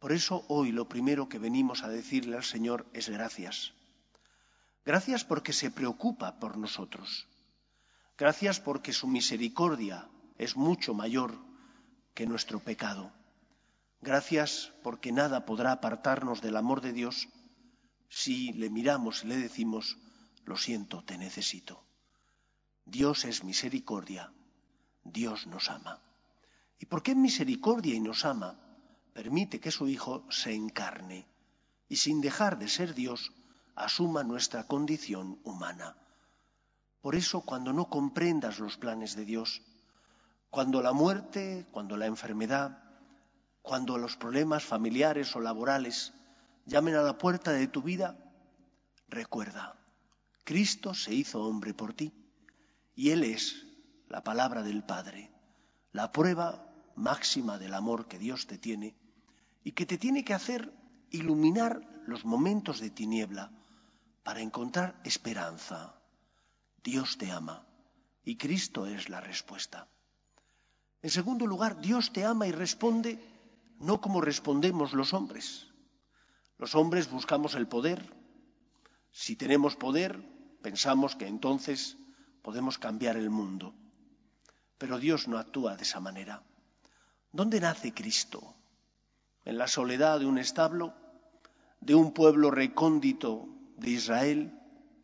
Por 0.04 0.12
eso 0.12 0.44
hoy 0.49 0.70
lo 0.70 0.87
primero 0.87 1.30
que 1.30 1.38
venimos 1.38 1.82
a 1.82 1.88
decirle 1.88 2.37
al 2.37 2.44
Señor 2.44 2.87
es 2.92 3.08
gracias. 3.08 3.73
Gracias 4.84 5.25
porque 5.25 5.54
se 5.54 5.70
preocupa 5.70 6.38
por 6.38 6.58
nosotros. 6.58 7.26
Gracias 8.18 8.61
porque 8.61 8.92
su 8.92 9.06
misericordia 9.06 10.06
es 10.37 10.58
mucho 10.58 10.92
mayor 10.92 11.38
que 12.12 12.26
nuestro 12.26 12.61
pecado. 12.61 13.12
Gracias 14.02 14.75
porque 14.82 15.11
nada 15.11 15.46
podrá 15.46 15.73
apartarnos 15.73 16.42
del 16.42 16.58
amor 16.58 16.82
de 16.82 16.92
Dios 16.92 17.26
si 18.11 18.52
le 18.52 18.68
miramos 18.68 19.25
y 19.25 19.28
le 19.28 19.38
decimos, 19.38 19.96
lo 20.44 20.58
siento, 20.58 21.02
te 21.02 21.16
necesito. 21.16 21.82
Dios 22.84 23.25
es 23.25 23.42
misericordia, 23.42 24.30
Dios 25.02 25.46
nos 25.46 25.70
ama. 25.70 26.02
¿Y 26.78 26.84
por 26.84 27.02
qué 27.02 27.14
misericordia 27.14 27.94
y 27.94 28.00
nos 28.00 28.26
ama? 28.26 28.61
Permite 29.14 29.61
que 29.61 29.71
su 29.71 29.87
Hijo 29.87 30.26
se 30.28 30.52
encarne 30.52 31.25
y 31.88 31.97
sin 31.97 32.21
dejar 32.21 32.59
de 32.59 32.68
ser 32.68 32.94
Dios, 32.94 33.33
asuma 33.76 34.25
nuestra 34.25 34.66
condición 34.66 35.38
humana. 35.44 35.97
Por 37.00 37.14
eso, 37.14 37.42
cuando 37.42 37.73
no 37.73 37.88
comprendas 37.88 38.59
los 38.59 38.76
planes 38.76 39.14
de 39.14 39.25
Dios, 39.25 39.62
cuando 40.50 40.83
la 40.83 40.92
muerte, 40.92 41.66
cuando 41.71 41.97
la 41.97 42.06
enfermedad, 42.06 42.83
cuando 43.62 43.99
los 43.99 44.16
problemas 44.16 44.64
familiares 44.64 45.35
o 45.37 45.40
laborales 45.40 46.12
llamen 46.66 46.97
a 46.97 47.02
la 47.02 47.16
puerta 47.16 47.52
de 47.52 47.68
tu 47.68 47.83
vida, 47.83 48.18
recuerda, 49.09 49.78
Cristo 50.42 50.92
se 50.92 51.14
hizo 51.14 51.44
hombre 51.44 51.73
por 51.73 51.94
ti 51.94 52.12
y 52.97 53.11
Él 53.11 53.23
es 53.23 53.64
la 54.09 54.25
palabra 54.25 54.64
del 54.64 54.83
Padre, 54.83 55.30
la 55.92 56.11
prueba 56.11 56.66
máxima 56.97 57.59
del 57.59 57.75
amor 57.75 58.09
que 58.09 58.18
Dios 58.18 58.49
te 58.49 58.59
tiene 58.59 59.03
y 59.64 59.73
que 59.73 59.87
te 59.87 59.99
tiene 59.99 60.25
que 60.25 60.35
hacer 60.35 60.73
iluminar 61.11 61.80
los 62.06 62.25
momentos 62.25 62.80
de 62.80 62.90
tiniebla 62.90 63.50
para 64.23 64.40
encontrar 64.40 65.00
esperanza. 65.04 65.99
Dios 66.83 67.16
te 67.16 67.30
ama 67.30 67.66
y 68.23 68.37
Cristo 68.37 68.87
es 68.87 69.09
la 69.09 69.21
respuesta. 69.21 69.88
En 71.02 71.11
segundo 71.11 71.47
lugar, 71.47 71.80
Dios 71.80 72.12
te 72.12 72.25
ama 72.25 72.47
y 72.47 72.52
responde 72.52 73.18
no 73.80 74.00
como 74.00 74.21
respondemos 74.21 74.92
los 74.92 75.12
hombres. 75.12 75.66
Los 76.59 76.75
hombres 76.75 77.11
buscamos 77.11 77.54
el 77.54 77.66
poder. 77.66 78.14
Si 79.11 79.35
tenemos 79.37 79.76
poder, 79.76 80.23
pensamos 80.62 81.16
que 81.16 81.26
entonces 81.26 81.97
podemos 82.42 82.78
cambiar 82.78 83.16
el 83.16 83.30
mundo. 83.30 83.75
Pero 84.78 84.99
Dios 84.99 85.28
no 85.28 85.38
actúa 85.38 85.76
de 85.76 85.83
esa 85.83 86.00
manera. 86.00 86.42
¿Dónde 87.33 87.61
nace 87.61 87.92
Cristo? 87.92 88.54
¿En 89.45 89.59
la 89.59 89.69
soledad 89.69 90.21
de 90.21 90.27
un 90.27 90.39
establo? 90.39 90.95
¿De 91.81 91.95
un 91.95 92.13
pueblo 92.13 92.51
recóndito 92.51 93.49
de 93.77 93.91
Israel, 93.91 94.59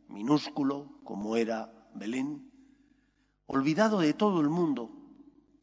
minúsculo 0.08 1.00
como 1.04 1.36
era 1.36 1.70
Belén? 1.94 2.50
Olvidado 3.46 4.00
de 4.00 4.14
todo 4.14 4.40
el 4.40 4.48
mundo, 4.48 4.90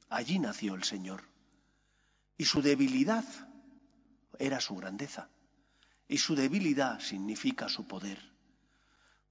allí 0.10 0.38
nació 0.38 0.76
el 0.76 0.84
Señor. 0.84 1.24
Y 2.38 2.46
su 2.46 2.62
debilidad 2.62 3.26
era 4.38 4.60
su 4.60 4.76
grandeza 4.76 5.30
y 6.08 6.20
su 6.20 6.36
debilidad 6.36 7.00
significa 7.00 7.70
su 7.70 7.88
poder. 7.88 8.20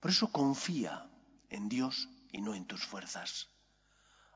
Por 0.01 0.11
eso 0.11 0.31
confía 0.31 1.09
en 1.49 1.69
Dios 1.69 2.09
y 2.33 2.41
no 2.41 2.55
en 2.55 2.67
tus 2.67 2.85
fuerzas. 2.85 3.49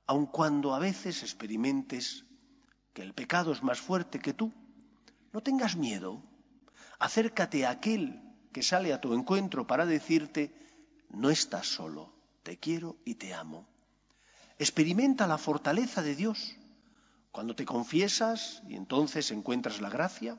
Aun 0.06 0.26
cuando 0.26 0.74
a 0.74 0.78
veces 0.78 1.22
experimentes 1.22 2.24
que 2.92 3.02
el 3.02 3.12
pecado 3.12 3.52
es 3.52 3.62
más 3.62 3.80
fuerte 3.80 4.18
que 4.18 4.32
tú, 4.32 4.52
no 5.32 5.42
tengas 5.42 5.76
miedo. 5.76 6.22
Acércate 6.98 7.66
a 7.66 7.70
aquel 7.70 8.22
que 8.52 8.62
sale 8.62 8.92
a 8.92 9.00
tu 9.00 9.14
encuentro 9.14 9.66
para 9.66 9.86
decirte, 9.86 10.54
no 11.10 11.30
estás 11.30 11.66
solo, 11.66 12.12
te 12.42 12.58
quiero 12.58 12.96
y 13.04 13.14
te 13.14 13.34
amo. 13.34 13.66
Experimenta 14.58 15.26
la 15.26 15.38
fortaleza 15.38 16.02
de 16.02 16.14
Dios 16.14 16.56
cuando 17.32 17.54
te 17.54 17.64
confiesas 17.64 18.62
y 18.68 18.74
entonces 18.74 19.30
encuentras 19.30 19.80
la 19.80 19.88
gracia 19.88 20.38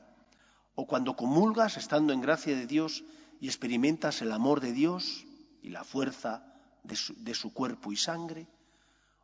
o 0.74 0.86
cuando 0.86 1.16
comulgas 1.16 1.76
estando 1.76 2.12
en 2.12 2.20
gracia 2.20 2.54
de 2.54 2.66
Dios 2.66 3.04
y 3.40 3.46
experimentas 3.46 4.22
el 4.22 4.32
amor 4.32 4.60
de 4.60 4.72
Dios 4.72 5.26
y 5.62 5.70
la 5.70 5.84
fuerza 5.84 6.44
de 6.82 6.96
su, 6.96 7.14
de 7.22 7.34
su, 7.34 7.52
cuerpo 7.52 7.92
y 7.92 7.96
sangre, 7.96 8.48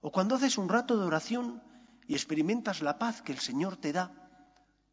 o 0.01 0.13
cuando 0.13 0.35
haces 0.35 0.59
un 0.59 0.69
rato 0.69 0.99
de 0.99 1.07
oración 1.07 1.63
y 2.07 2.15
experimentas 2.15 2.83
la 2.83 2.99
paz 2.99 3.23
que 3.23 3.33
el 3.33 3.39
Señor 3.39 3.77
te 3.77 3.93
da, 3.93 4.13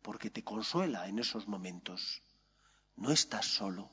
porque 0.06 0.30
te 0.30 0.44
consuela 0.44 1.08
en 1.08 1.18
esos 1.18 1.48
momentos. 1.48 2.22
No 2.96 3.10
estás 3.10 3.48
solo, 3.48 3.90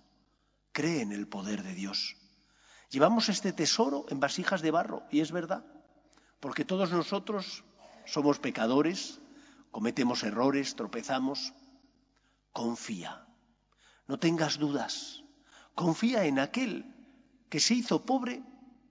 cree 0.70 1.00
en 1.00 1.10
el 1.10 1.26
poder 1.26 1.62
de 1.62 1.74
Dios. 1.74 2.18
Llevamos 2.90 3.30
este 3.30 3.54
tesoro 3.54 4.04
en 4.10 4.20
vasijas 4.20 4.60
de 4.60 4.70
barro, 4.70 5.04
y 5.10 5.20
es 5.20 5.32
verdad, 5.32 5.64
porque 6.38 6.66
todos 6.66 6.92
nosotros 6.92 7.64
somos 8.04 8.38
pecadores, 8.38 9.22
cometemos 9.70 10.22
errores, 10.22 10.76
tropezamos, 10.76 11.54
confía. 12.52 13.26
No 14.06 14.18
tengas 14.18 14.58
dudas. 14.58 15.24
Confía 15.74 16.26
en 16.26 16.40
aquel 16.40 16.94
que 17.48 17.58
se 17.58 17.72
hizo 17.72 18.04
pobre 18.04 18.42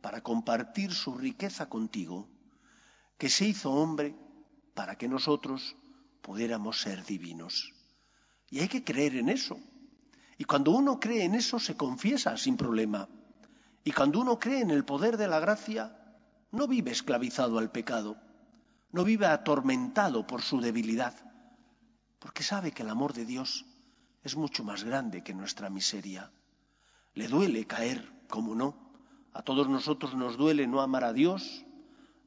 para 0.01 0.21
compartir 0.23 0.91
su 0.91 1.15
riqueza 1.15 1.69
contigo, 1.69 2.27
que 3.19 3.29
se 3.29 3.45
hizo 3.45 3.71
hombre 3.71 4.15
para 4.73 4.95
que 4.97 5.07
nosotros 5.07 5.75
pudiéramos 6.21 6.81
ser 6.81 7.03
divinos. 7.05 7.73
Y 8.49 8.59
hay 8.59 8.67
que 8.67 8.83
creer 8.83 9.15
en 9.15 9.29
eso. 9.29 9.59
Y 10.37 10.43
cuando 10.43 10.71
uno 10.71 10.99
cree 10.99 11.23
en 11.23 11.35
eso, 11.35 11.59
se 11.59 11.75
confiesa 11.75 12.35
sin 12.37 12.57
problema. 12.57 13.07
Y 13.83 13.91
cuando 13.91 14.19
uno 14.19 14.39
cree 14.39 14.61
en 14.61 14.71
el 14.71 14.85
poder 14.85 15.17
de 15.17 15.27
la 15.27 15.39
gracia, 15.39 15.97
no 16.51 16.67
vive 16.67 16.91
esclavizado 16.91 17.57
al 17.57 17.71
pecado, 17.71 18.17
no 18.91 19.03
vive 19.03 19.25
atormentado 19.25 20.27
por 20.27 20.41
su 20.41 20.59
debilidad, 20.59 21.13
porque 22.19 22.43
sabe 22.43 22.71
que 22.71 22.83
el 22.83 22.89
amor 22.89 23.13
de 23.13 23.25
Dios 23.25 23.65
es 24.23 24.35
mucho 24.35 24.63
más 24.63 24.83
grande 24.83 25.23
que 25.23 25.33
nuestra 25.33 25.69
miseria. 25.69 26.31
Le 27.13 27.27
duele 27.27 27.65
caer, 27.65 28.11
como 28.27 28.53
no. 28.53 28.75
A 29.33 29.41
todos 29.41 29.69
nosotros 29.69 30.13
nos 30.13 30.37
duele 30.37 30.67
no 30.67 30.81
amar 30.81 31.03
a 31.03 31.13
Dios, 31.13 31.65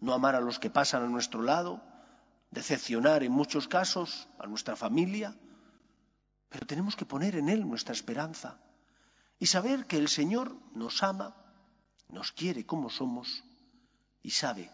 no 0.00 0.12
amar 0.12 0.34
a 0.34 0.40
los 0.40 0.58
que 0.58 0.70
pasan 0.70 1.02
a 1.02 1.08
nuestro 1.08 1.42
lado, 1.42 1.82
decepcionar 2.54 3.24
en 3.24 3.32
muchos 3.32 3.68
casos 3.68 4.28
a 4.38 4.46
nuestra 4.46 4.76
familia, 4.76 5.36
pero 6.48 6.66
tenemos 6.66 6.94
que 6.94 7.04
poner 7.04 7.34
en 7.34 7.48
Él 7.48 7.68
nuestra 7.68 7.92
esperanza 7.92 8.60
y 9.38 9.46
saber 9.46 9.86
que 9.86 9.98
el 9.98 10.08
Señor 10.08 10.56
nos 10.72 11.02
ama, 11.02 11.36
nos 12.08 12.30
quiere 12.30 12.64
como 12.64 12.90
somos 12.90 13.42
y 14.22 14.30
sabe 14.30 14.70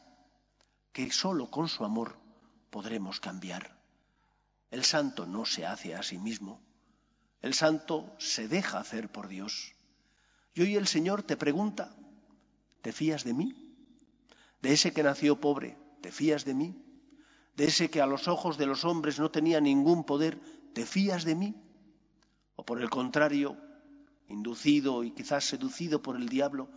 que 0.93 1.11
solo 1.11 1.51
con 1.51 1.69
su 1.69 1.85
amor 1.85 2.19
podremos 2.71 3.19
cambiar. 3.19 3.81
El 4.71 4.85
santo 4.85 5.27
no 5.27 5.47
se 5.47 5.65
hace 5.65 5.95
a 5.95 6.03
sí 6.03 6.19
mismo, 6.19 6.61
el 7.41 7.55
santo 7.55 8.15
se 8.19 8.47
deja 8.47 8.79
hacer 8.79 9.11
por 9.11 9.27
Dios. 9.29 9.75
Y 10.53 10.61
hoy 10.61 10.77
el 10.77 10.87
Señor 10.87 11.23
te 11.23 11.39
pregunta, 11.39 11.97
¿te 12.83 12.93
fías 12.93 13.25
de 13.25 13.33
mí? 13.33 13.75
De 14.61 14.75
ese 14.75 14.93
que 14.93 15.03
nació 15.03 15.41
pobre, 15.41 15.79
¿te 16.03 16.13
fías 16.13 16.45
de 16.45 16.53
mí? 16.55 16.90
De 17.55 17.67
ese 17.67 17.91
que 17.91 18.01
a 18.01 18.07
los 18.07 18.29
ojos 18.29 18.57
de 18.59 18.67
los 18.67 18.85
hombres 18.85 19.19
no 19.19 19.31
tenía 19.31 19.61
ningún 19.61 20.05
poder, 20.05 20.41
¿te 20.73 20.87
fías 20.87 21.25
de 21.25 21.35
mí? 21.35 21.55
O 22.57 22.65
por 22.65 22.81
el 22.81 22.91
contrario, 22.91 23.57
inducido 24.29 25.05
y 25.05 25.11
quizás 25.13 25.45
seducido 25.45 26.03
por 26.03 26.17
el 26.17 26.29
diablo, 26.29 26.71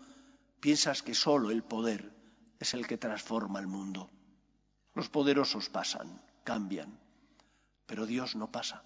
piensas 0.60 1.04
que 1.04 1.14
solo 1.14 1.52
el 1.52 1.64
poder 1.64 2.14
es 2.60 2.74
el 2.74 2.88
que 2.88 2.98
transforma 2.98 3.60
el 3.60 3.68
mundo. 3.68 4.10
Los 4.94 5.10
poderosos 5.10 5.70
pasan, 5.70 6.22
cambian, 6.44 7.00
pero 7.86 8.06
Dios 8.06 8.36
no 8.36 8.52
pasa. 8.52 8.84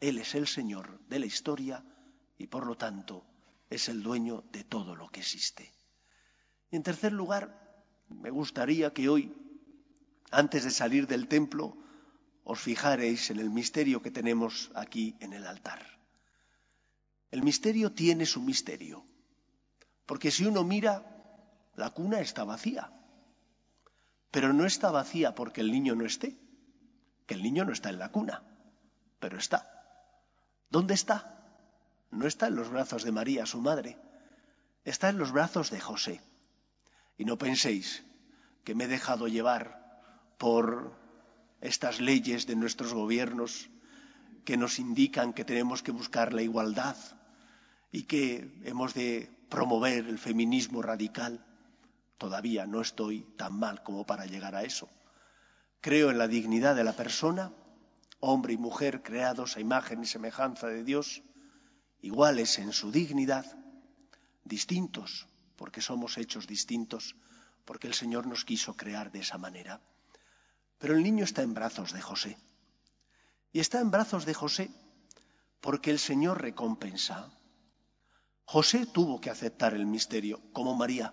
Él 0.00 0.18
es 0.18 0.34
el 0.34 0.46
Señor 0.46 1.00
de 1.08 1.18
la 1.18 1.26
historia 1.26 1.84
y 2.36 2.46
por 2.46 2.66
lo 2.66 2.76
tanto 2.76 3.24
es 3.70 3.88
el 3.88 4.02
dueño 4.02 4.44
de 4.52 4.64
todo 4.64 4.94
lo 4.94 5.08
que 5.08 5.20
existe. 5.20 5.72
Y 6.70 6.76
en 6.76 6.82
tercer 6.82 7.12
lugar, 7.12 7.84
me 8.08 8.30
gustaría 8.30 8.92
que 8.92 9.08
hoy, 9.08 9.34
antes 10.30 10.64
de 10.64 10.70
salir 10.70 11.06
del 11.06 11.28
templo, 11.28 11.76
os 12.44 12.60
fijaréis 12.60 13.30
en 13.30 13.38
el 13.38 13.50
misterio 13.50 14.02
que 14.02 14.10
tenemos 14.10 14.70
aquí 14.74 15.16
en 15.20 15.32
el 15.32 15.46
altar. 15.46 15.84
El 17.30 17.42
misterio 17.42 17.92
tiene 17.92 18.24
su 18.24 18.40
misterio, 18.40 19.04
porque 20.06 20.30
si 20.30 20.46
uno 20.46 20.64
mira, 20.64 21.04
la 21.76 21.90
cuna 21.90 22.20
está 22.20 22.44
vacía, 22.44 22.90
pero 24.30 24.52
no 24.52 24.64
está 24.64 24.90
vacía 24.90 25.34
porque 25.34 25.60
el 25.60 25.70
niño 25.70 25.94
no 25.94 26.06
esté, 26.06 26.38
que 27.26 27.34
el 27.34 27.42
niño 27.42 27.64
no 27.64 27.72
está 27.72 27.90
en 27.90 27.98
la 27.98 28.10
cuna, 28.10 28.42
pero 29.20 29.36
está. 29.36 29.68
¿Dónde 30.70 30.94
está? 30.94 31.16
No 32.10 32.26
está 32.26 32.46
en 32.48 32.56
los 32.56 32.70
brazos 32.70 33.04
de 33.04 33.12
María, 33.12 33.44
su 33.44 33.60
madre, 33.60 33.98
está 34.84 35.10
en 35.10 35.18
los 35.18 35.32
brazos 35.32 35.70
de 35.70 35.80
José. 35.80 36.20
Y 37.18 37.24
no 37.24 37.36
penséis 37.36 38.04
que 38.64 38.74
me 38.74 38.84
he 38.84 38.88
dejado 38.88 39.28
llevar 39.28 39.87
por 40.38 40.96
estas 41.60 42.00
leyes 42.00 42.46
de 42.46 42.56
nuestros 42.56 42.94
gobiernos 42.94 43.68
que 44.44 44.56
nos 44.56 44.78
indican 44.78 45.34
que 45.34 45.44
tenemos 45.44 45.82
que 45.82 45.92
buscar 45.92 46.32
la 46.32 46.42
igualdad 46.42 46.96
y 47.92 48.04
que 48.04 48.58
hemos 48.64 48.94
de 48.94 49.30
promover 49.50 50.06
el 50.06 50.18
feminismo 50.18 50.80
radical. 50.80 51.44
Todavía 52.16 52.66
no 52.66 52.80
estoy 52.80 53.22
tan 53.36 53.58
mal 53.58 53.82
como 53.82 54.06
para 54.06 54.26
llegar 54.26 54.54
a 54.54 54.62
eso. 54.62 54.88
Creo 55.80 56.10
en 56.10 56.18
la 56.18 56.28
dignidad 56.28 56.74
de 56.74 56.84
la 56.84 56.92
persona 56.92 57.52
hombre 58.20 58.54
y 58.54 58.58
mujer 58.58 59.02
creados 59.02 59.56
a 59.56 59.60
imagen 59.60 60.02
y 60.02 60.06
semejanza 60.06 60.66
de 60.68 60.84
Dios, 60.84 61.22
iguales 62.00 62.58
en 62.58 62.72
su 62.72 62.90
dignidad, 62.90 63.46
distintos, 64.44 65.28
porque 65.56 65.80
somos 65.80 66.18
hechos 66.18 66.46
distintos, 66.46 67.16
porque 67.64 67.86
el 67.86 67.94
Señor 67.94 68.26
nos 68.26 68.44
quiso 68.44 68.76
crear 68.76 69.12
de 69.12 69.20
esa 69.20 69.38
manera. 69.38 69.80
Pero 70.78 70.94
el 70.94 71.02
niño 71.02 71.24
está 71.24 71.42
en 71.42 71.54
brazos 71.54 71.92
de 71.92 72.00
José. 72.00 72.38
Y 73.52 73.60
está 73.60 73.80
en 73.80 73.90
brazos 73.90 74.24
de 74.24 74.34
José 74.34 74.70
porque 75.60 75.90
el 75.90 75.98
Señor 75.98 76.40
recompensa. 76.40 77.30
José 78.44 78.86
tuvo 78.86 79.20
que 79.20 79.30
aceptar 79.30 79.74
el 79.74 79.86
misterio, 79.86 80.40
como 80.52 80.74
María. 80.74 81.12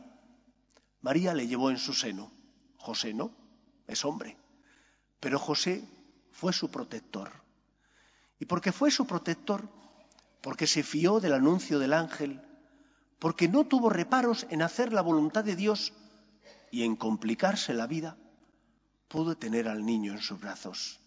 María 1.01 1.33
le 1.33 1.47
llevó 1.47 1.69
en 1.69 1.77
su 1.77 1.93
seno. 1.93 2.31
José 2.77 3.13
no, 3.13 3.31
es 3.87 4.05
hombre. 4.05 4.37
Pero 5.19 5.39
José 5.39 5.83
fue 6.31 6.53
su 6.53 6.69
protector. 6.69 7.31
Y 8.39 8.45
porque 8.45 8.71
fue 8.71 8.91
su 8.91 9.07
protector, 9.07 9.67
porque 10.41 10.67
se 10.67 10.83
fió 10.83 11.19
del 11.19 11.33
anuncio 11.33 11.79
del 11.79 11.93
ángel, 11.93 12.41
porque 13.19 13.47
no 13.47 13.65
tuvo 13.65 13.89
reparos 13.89 14.45
en 14.49 14.61
hacer 14.61 14.93
la 14.93 15.01
voluntad 15.01 15.43
de 15.43 15.55
Dios 15.55 15.93
y 16.71 16.83
en 16.83 16.95
complicarse 16.95 17.73
la 17.73 17.87
vida, 17.87 18.17
pudo 19.07 19.37
tener 19.37 19.67
al 19.67 19.85
niño 19.85 20.13
en 20.13 20.21
sus 20.21 20.39
brazos, 20.39 20.99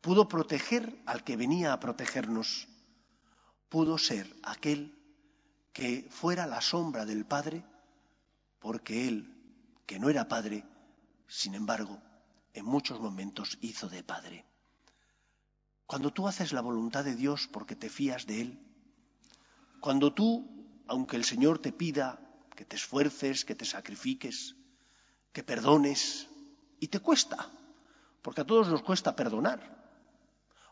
pudo 0.00 0.28
proteger 0.28 1.02
al 1.06 1.24
que 1.24 1.36
venía 1.36 1.72
a 1.72 1.80
protegernos, 1.80 2.68
pudo 3.68 3.98
ser 3.98 4.34
aquel 4.42 4.98
que 5.72 6.06
fuera 6.10 6.46
la 6.46 6.60
sombra 6.60 7.04
del 7.04 7.26
Padre, 7.26 7.64
porque 8.58 9.08
él, 9.08 9.34
que 9.86 9.98
no 9.98 10.08
era 10.08 10.28
Padre, 10.28 10.64
sin 11.26 11.54
embargo, 11.54 12.00
en 12.52 12.64
muchos 12.64 13.00
momentos 13.00 13.58
hizo 13.60 13.88
de 13.88 14.02
Padre. 14.02 14.46
Cuando 15.86 16.12
tú 16.12 16.28
haces 16.28 16.52
la 16.52 16.60
voluntad 16.60 17.04
de 17.04 17.14
Dios 17.14 17.48
porque 17.52 17.76
te 17.76 17.90
fías 17.90 18.26
de 18.26 18.40
Él, 18.40 18.60
cuando 19.80 20.14
tú, 20.14 20.82
aunque 20.86 21.16
el 21.16 21.24
Señor 21.24 21.58
te 21.58 21.72
pida 21.72 22.20
que 22.56 22.64
te 22.64 22.76
esfuerces, 22.76 23.44
que 23.44 23.54
te 23.54 23.64
sacrifiques, 23.64 24.56
que 25.32 25.42
perdones, 25.42 26.28
y 26.84 26.88
te 26.88 27.00
cuesta, 27.00 27.48
porque 28.20 28.42
a 28.42 28.44
todos 28.44 28.68
nos 28.68 28.82
cuesta 28.82 29.16
perdonar, 29.16 29.58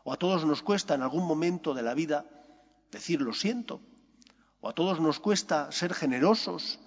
o 0.03 0.13
a 0.13 0.17
todos 0.17 0.45
nos 0.45 0.61
cuesta 0.61 0.93
en 0.93 1.01
algún 1.01 1.25
momento 1.25 1.73
de 1.73 1.81
la 1.81 1.95
vida 1.95 2.23
decir 2.91 3.19
lo 3.19 3.33
siento, 3.33 3.81
o 4.61 4.69
a 4.69 4.73
todos 4.73 4.99
nos 4.99 5.19
cuesta 5.19 5.71
ser 5.71 5.91
generosos 5.95 6.77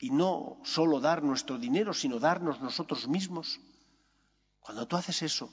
y 0.00 0.10
no 0.10 0.58
solo 0.64 0.98
dar 0.98 1.22
nuestro 1.22 1.58
dinero, 1.58 1.94
sino 1.94 2.18
darnos 2.18 2.60
nosotros 2.60 3.06
mismos. 3.06 3.60
Cuando 4.58 4.88
tú 4.88 4.96
haces 4.96 5.22
eso, 5.22 5.48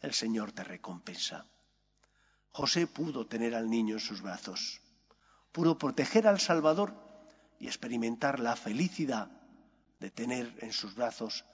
el 0.00 0.12
Señor 0.12 0.52
te 0.52 0.64
recompensa. 0.64 1.46
José 2.50 2.86
pudo 2.86 3.26
tener 3.26 3.54
al 3.54 3.70
niño 3.70 3.94
en 3.94 4.00
sus 4.00 4.20
brazos, 4.20 4.82
pudo 5.50 5.78
proteger 5.78 6.26
al 6.26 6.40
Salvador 6.40 6.92
y 7.58 7.68
experimentar 7.68 8.38
la 8.38 8.54
felicidad 8.54 9.30
de 9.98 10.10
tener 10.10 10.54
en 10.60 10.74
sus 10.74 10.94
brazos 10.94 11.46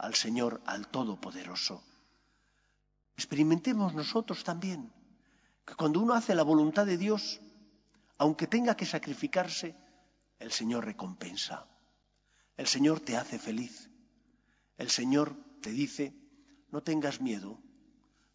al 0.00 0.14
Señor, 0.14 0.60
al 0.66 0.88
Todopoderoso. 0.88 1.82
Experimentemos 3.16 3.94
nosotros 3.94 4.44
también 4.44 4.92
que 5.64 5.74
cuando 5.74 6.00
uno 6.00 6.14
hace 6.14 6.34
la 6.34 6.42
voluntad 6.42 6.86
de 6.86 6.96
Dios, 6.96 7.40
aunque 8.18 8.46
tenga 8.46 8.76
que 8.76 8.86
sacrificarse, 8.86 9.76
el 10.38 10.52
Señor 10.52 10.84
recompensa. 10.84 11.66
El 12.56 12.66
Señor 12.66 13.00
te 13.00 13.16
hace 13.16 13.38
feliz. 13.38 13.88
El 14.76 14.90
Señor 14.90 15.36
te 15.60 15.70
dice, 15.70 16.14
no 16.70 16.82
tengas 16.82 17.20
miedo, 17.20 17.60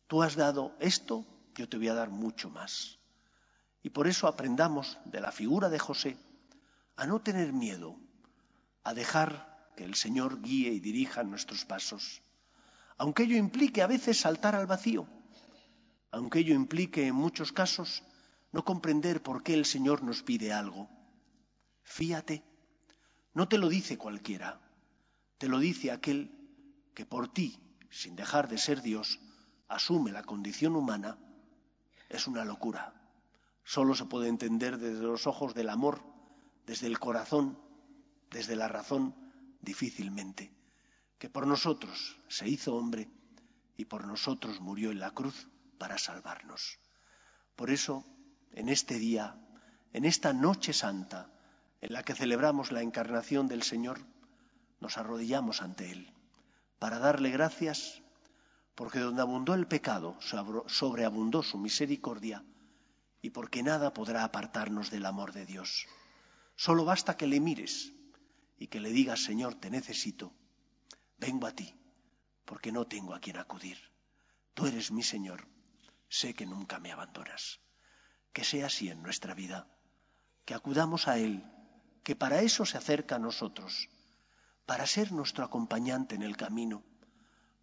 Tú 0.08 0.22
has 0.22 0.36
dado 0.36 0.76
esto, 0.80 1.26
yo 1.56 1.68
te 1.68 1.78
voy 1.78 1.88
a 1.88 1.96
dar 1.96 2.10
mucho 2.10 2.50
más. 2.50 3.00
Y 3.82 3.90
por 3.90 4.08
eso 4.08 4.28
aprendamos 4.28 5.00
de 5.06 5.20
la 5.20 5.32
figura 5.32 5.70
de 5.70 5.80
José 5.80 6.18
a 6.96 7.08
no 7.08 7.22
tener 7.22 7.54
miedo, 7.54 7.98
a 8.84 8.94
dejar 8.94 9.55
que 9.76 9.84
el 9.84 9.96
Señor 9.96 10.42
guíe 10.42 10.72
y 10.72 10.80
dirija 10.80 11.24
nuestros 11.24 11.66
pasos, 11.66 12.22
aunque 12.98 13.24
ello 13.24 13.38
implique 13.38 13.82
a 13.82 13.88
veces 13.88 14.20
saltar 14.20 14.56
al 14.56 14.68
vacío, 14.68 15.08
aunque 16.12 16.40
ello 16.40 16.56
implique 16.56 17.08
en 17.08 17.16
muchos 17.16 17.52
casos 17.52 18.04
no 18.52 18.64
comprender 18.64 19.22
por 19.22 19.44
qué 19.44 19.54
el 19.54 19.66
Señor 19.66 20.02
nos 20.04 20.24
pide 20.24 20.54
algo. 20.54 20.90
Fíate, 21.84 22.44
no 23.34 23.48
te 23.48 23.58
lo 23.58 23.70
dice 23.70 23.98
cualquiera, 23.98 24.62
te 25.38 25.50
lo 25.50 25.60
dice 25.60 25.92
aquel 25.92 26.32
que 26.94 27.06
por 27.06 27.32
ti, 27.32 27.60
sin 27.90 28.16
dejar 28.16 28.48
de 28.48 28.58
ser 28.58 28.82
Dios, 28.82 29.20
asume 29.68 30.12
la 30.12 30.24
condición 30.24 30.76
humana 30.76 31.18
es 32.10 32.28
una 32.28 32.46
locura. 32.46 32.94
Solo 33.64 33.96
se 33.96 34.06
puede 34.06 34.30
entender 34.30 34.78
desde 34.78 35.04
los 35.04 35.28
ojos 35.28 35.54
del 35.54 35.70
amor, 35.70 36.02
desde 36.66 36.88
el 36.88 37.00
corazón, 37.00 37.58
desde 38.30 38.56
la 38.56 38.68
razón, 38.68 39.16
difícilmente. 39.66 40.54
Que 41.20 41.30
por 41.30 41.46
nosotros 41.46 42.18
se 42.30 42.48
hizo 42.48 42.76
hombre 42.76 43.10
y 43.76 43.86
por 43.86 44.08
nosotros 44.08 44.62
murió 44.62 44.92
en 44.92 45.00
la 45.00 45.12
cruz 45.12 45.50
para 45.78 45.98
salvarnos. 45.98 46.80
Por 47.58 47.70
eso, 47.72 48.06
en 48.52 48.70
este 48.70 48.98
día, 49.00 49.38
en 49.92 50.06
esta 50.06 50.32
noche 50.32 50.72
santa, 50.72 51.30
en 51.82 51.92
la 51.92 52.04
que 52.04 52.16
celebramos 52.16 52.72
la 52.72 52.82
encarnación 52.82 53.48
del 53.48 53.64
Señor, 53.64 54.00
nos 54.80 54.98
arrodillamos 54.98 55.62
ante 55.62 55.92
Él 55.92 56.16
para 56.80 57.00
darle 57.00 57.32
gracias 57.32 58.04
porque 58.76 59.00
donde 59.00 59.22
abundó 59.22 59.54
el 59.54 59.68
pecado, 59.68 60.18
sobreabundó 60.68 61.42
su 61.44 61.58
misericordia 61.58 62.44
y 63.22 63.30
porque 63.32 63.64
nada 63.64 63.94
podrá 63.94 64.24
apartarnos 64.24 64.92
del 64.92 65.06
amor 65.06 65.32
de 65.32 65.46
Dios. 65.46 65.88
Solo 66.56 66.86
basta 66.86 67.18
que 67.18 67.26
le 67.26 67.40
mires 67.40 67.95
y 68.58 68.68
que 68.68 68.80
le 68.80 68.90
digas, 68.90 69.24
Señor, 69.24 69.56
te 69.56 69.70
necesito, 69.70 70.34
vengo 71.18 71.48
a 71.48 71.52
ti, 71.52 71.76
porque 72.46 72.72
no 72.72 72.88
tengo 72.88 73.14
a 73.14 73.20
quien 73.20 73.38
acudir. 73.38 73.78
Tú 74.54 74.68
eres 74.68 74.92
mi 74.92 75.04
Señor, 75.04 75.48
sé 76.08 76.34
que 76.34 76.46
nunca 76.46 76.80
me 76.80 76.92
abandonas. 76.92 77.60
Que 78.32 78.44
sea 78.44 78.68
así 78.68 78.90
en 78.90 79.02
nuestra 79.02 79.34
vida, 79.34 79.68
que 80.46 80.54
acudamos 80.54 81.08
a 81.08 81.18
Él, 81.18 81.44
que 82.04 82.16
para 82.16 82.42
eso 82.42 82.66
se 82.66 82.78
acerca 82.78 83.16
a 83.16 83.20
nosotros, 83.20 83.90
para 84.66 84.86
ser 84.86 85.12
nuestro 85.12 85.44
acompañante 85.44 86.16
en 86.16 86.22
el 86.22 86.38
camino, 86.38 86.84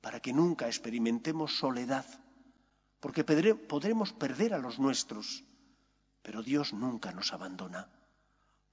para 0.00 0.20
que 0.20 0.32
nunca 0.32 0.66
experimentemos 0.66 1.56
soledad, 1.56 2.06
porque 3.00 3.24
podremos 3.24 4.12
perder 4.12 4.54
a 4.54 4.58
los 4.58 4.78
nuestros, 4.78 5.44
pero 6.22 6.42
Dios 6.42 6.72
nunca 6.72 7.12
nos 7.12 7.32
abandona. 7.32 7.90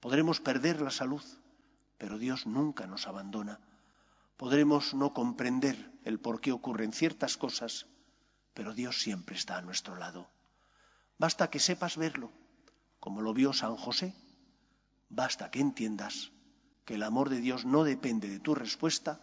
Podremos 0.00 0.40
perder 0.40 0.80
la 0.80 0.90
salud, 0.90 1.22
pero 2.00 2.18
Dios 2.18 2.46
nunca 2.46 2.86
nos 2.86 3.06
abandona. 3.06 3.60
Podremos 4.38 4.94
no 4.94 5.12
comprender 5.12 5.92
el 6.02 6.18
por 6.18 6.40
qué 6.40 6.50
ocurren 6.50 6.94
ciertas 6.94 7.36
cosas, 7.36 7.88
pero 8.54 8.72
Dios 8.72 9.02
siempre 9.02 9.36
está 9.36 9.58
a 9.58 9.60
nuestro 9.60 9.96
lado. 9.96 10.26
Basta 11.18 11.50
que 11.50 11.60
sepas 11.60 11.98
verlo, 11.98 12.32
como 13.00 13.20
lo 13.20 13.34
vio 13.34 13.52
San 13.52 13.76
José. 13.76 14.14
Basta 15.10 15.50
que 15.50 15.60
entiendas 15.60 16.32
que 16.86 16.94
el 16.94 17.02
amor 17.02 17.28
de 17.28 17.42
Dios 17.42 17.66
no 17.66 17.84
depende 17.84 18.30
de 18.30 18.40
tu 18.40 18.54
respuesta, 18.54 19.20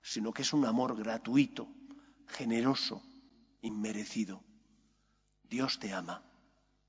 sino 0.00 0.32
que 0.32 0.40
es 0.40 0.54
un 0.54 0.64
amor 0.64 0.96
gratuito, 0.96 1.68
generoso, 2.28 3.02
inmerecido. 3.60 4.42
Dios 5.42 5.78
te 5.78 5.92
ama 5.92 6.22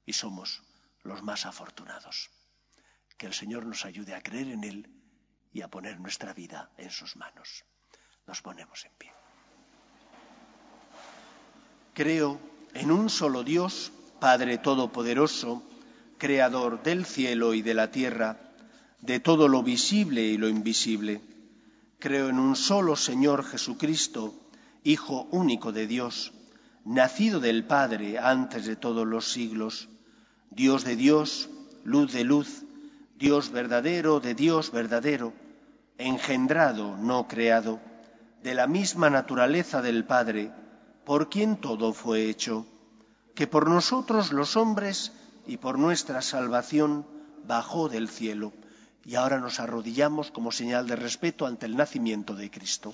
y 0.05 0.13
somos 0.13 0.63
los 1.03 1.21
más 1.21 1.45
afortunados. 1.45 2.29
Que 3.17 3.25
el 3.25 3.33
Señor 3.33 3.65
nos 3.65 3.83
ayude 3.83 4.15
a 4.15 4.21
creer 4.21 4.47
en 4.47 4.63
Él 4.63 4.96
y 5.57 5.63
a 5.63 5.69
poner 5.69 5.99
nuestra 5.99 6.35
vida 6.35 6.69
en 6.77 6.91
sus 6.91 7.15
manos. 7.15 7.65
Nos 8.27 8.43
ponemos 8.43 8.85
en 8.85 8.91
pie. 8.95 9.11
Creo 11.95 12.39
en 12.75 12.91
un 12.91 13.09
solo 13.09 13.43
Dios, 13.43 13.91
Padre 14.19 14.59
Todopoderoso, 14.59 15.63
Creador 16.19 16.83
del 16.83 17.05
cielo 17.05 17.55
y 17.55 17.63
de 17.63 17.73
la 17.73 17.89
tierra, 17.89 18.37
de 19.01 19.19
todo 19.19 19.47
lo 19.47 19.63
visible 19.63 20.21
y 20.21 20.37
lo 20.37 20.47
invisible. 20.47 21.21
Creo 21.97 22.29
en 22.29 22.37
un 22.37 22.55
solo 22.55 22.95
Señor 22.95 23.43
Jesucristo, 23.43 24.35
Hijo 24.83 25.27
único 25.31 25.71
de 25.71 25.87
Dios, 25.87 26.33
nacido 26.85 27.39
del 27.39 27.65
Padre 27.65 28.19
antes 28.19 28.67
de 28.67 28.75
todos 28.75 29.07
los 29.07 29.31
siglos, 29.31 29.89
Dios 30.51 30.83
de 30.83 30.95
Dios, 30.95 31.49
luz 31.83 32.13
de 32.13 32.23
luz, 32.23 32.63
Dios 33.15 33.49
verdadero 33.49 34.19
de 34.19 34.35
Dios 34.35 34.71
verdadero, 34.71 35.33
engendrado, 35.97 36.97
no 36.97 37.27
creado, 37.27 37.79
de 38.43 38.53
la 38.53 38.67
misma 38.67 39.09
naturaleza 39.09 39.81
del 39.81 40.05
Padre, 40.05 40.51
por 41.05 41.29
quien 41.29 41.57
todo 41.57 41.93
fue 41.93 42.29
hecho, 42.29 42.65
que 43.35 43.47
por 43.47 43.69
nosotros 43.69 44.31
los 44.31 44.55
hombres 44.55 45.11
y 45.45 45.57
por 45.57 45.79
nuestra 45.79 46.21
salvación 46.21 47.05
bajó 47.45 47.89
del 47.89 48.09
cielo, 48.09 48.53
y 49.05 49.15
ahora 49.15 49.39
nos 49.39 49.59
arrodillamos 49.59 50.31
como 50.31 50.51
señal 50.51 50.87
de 50.87 50.95
respeto 50.95 51.45
ante 51.45 51.65
el 51.65 51.77
nacimiento 51.77 52.35
de 52.35 52.51
Cristo. 52.51 52.93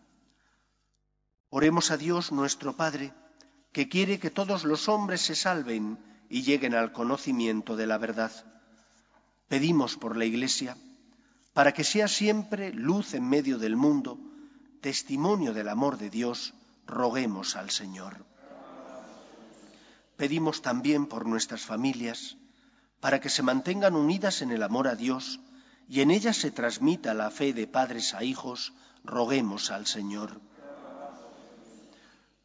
Oremos 1.53 1.91
a 1.91 1.97
Dios 1.97 2.31
nuestro 2.31 2.77
Padre, 2.77 3.13
que 3.73 3.89
quiere 3.89 4.19
que 4.19 4.31
todos 4.31 4.63
los 4.63 4.87
hombres 4.87 5.19
se 5.19 5.35
salven 5.35 5.99
y 6.29 6.43
lleguen 6.43 6.73
al 6.73 6.93
conocimiento 6.93 7.75
de 7.75 7.87
la 7.87 7.97
verdad. 7.97 8.31
Pedimos 9.49 9.97
por 9.97 10.15
la 10.15 10.23
Iglesia, 10.23 10.77
para 11.51 11.73
que 11.73 11.83
sea 11.83 12.07
siempre 12.07 12.71
luz 12.71 13.13
en 13.15 13.27
medio 13.27 13.57
del 13.57 13.75
mundo, 13.75 14.17
testimonio 14.79 15.53
del 15.53 15.67
amor 15.67 15.97
de 15.97 16.09
Dios, 16.09 16.53
roguemos 16.87 17.57
al 17.57 17.69
Señor. 17.69 18.25
Pedimos 20.15 20.61
también 20.61 21.05
por 21.05 21.25
nuestras 21.25 21.63
familias, 21.63 22.37
para 23.01 23.19
que 23.19 23.29
se 23.29 23.43
mantengan 23.43 23.97
unidas 23.97 24.41
en 24.41 24.51
el 24.51 24.63
amor 24.63 24.87
a 24.87 24.95
Dios 24.95 25.41
y 25.89 25.99
en 25.99 26.11
ellas 26.11 26.37
se 26.37 26.51
transmita 26.51 27.13
la 27.13 27.29
fe 27.29 27.51
de 27.51 27.67
padres 27.67 28.13
a 28.13 28.23
hijos, 28.23 28.71
roguemos 29.03 29.69
al 29.69 29.85
Señor 29.85 30.39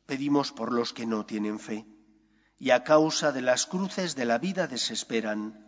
pedimos 0.06 0.52
por 0.52 0.72
los 0.72 0.92
que 0.92 1.06
no 1.06 1.26
tienen 1.26 1.58
fe 1.58 1.86
y 2.58 2.70
a 2.70 2.84
causa 2.84 3.32
de 3.32 3.42
las 3.42 3.66
cruces 3.66 4.16
de 4.16 4.24
la 4.24 4.38
vida 4.38 4.66
desesperan, 4.66 5.62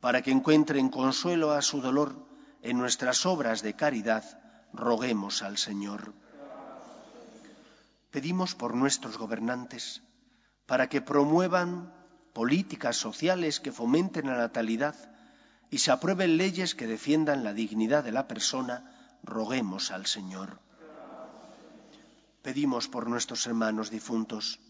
para 0.00 0.22
que 0.22 0.30
encuentren 0.30 0.88
consuelo 0.88 1.52
a 1.52 1.62
su 1.62 1.80
dolor 1.80 2.26
en 2.62 2.78
nuestras 2.78 3.26
obras 3.26 3.62
de 3.62 3.74
caridad, 3.74 4.24
roguemos 4.72 5.42
al 5.42 5.58
Señor. 5.58 6.14
Pedimos 8.10 8.54
por 8.54 8.74
nuestros 8.74 9.18
gobernantes, 9.18 10.02
para 10.66 10.88
que 10.88 11.02
promuevan 11.02 11.92
políticas 12.32 12.96
sociales 12.96 13.60
que 13.60 13.72
fomenten 13.72 14.26
la 14.26 14.36
natalidad 14.36 14.96
y 15.70 15.78
se 15.78 15.90
aprueben 15.90 16.38
leyes 16.38 16.74
que 16.74 16.86
defiendan 16.86 17.44
la 17.44 17.52
dignidad 17.52 18.04
de 18.04 18.12
la 18.12 18.26
persona, 18.26 19.18
roguemos 19.22 19.90
al 19.90 20.06
Señor 20.06 20.60
pedimos 22.42 22.88
por 22.88 23.08
nuestros 23.08 23.46
hermanos 23.46 23.90
difuntos, 23.90 24.60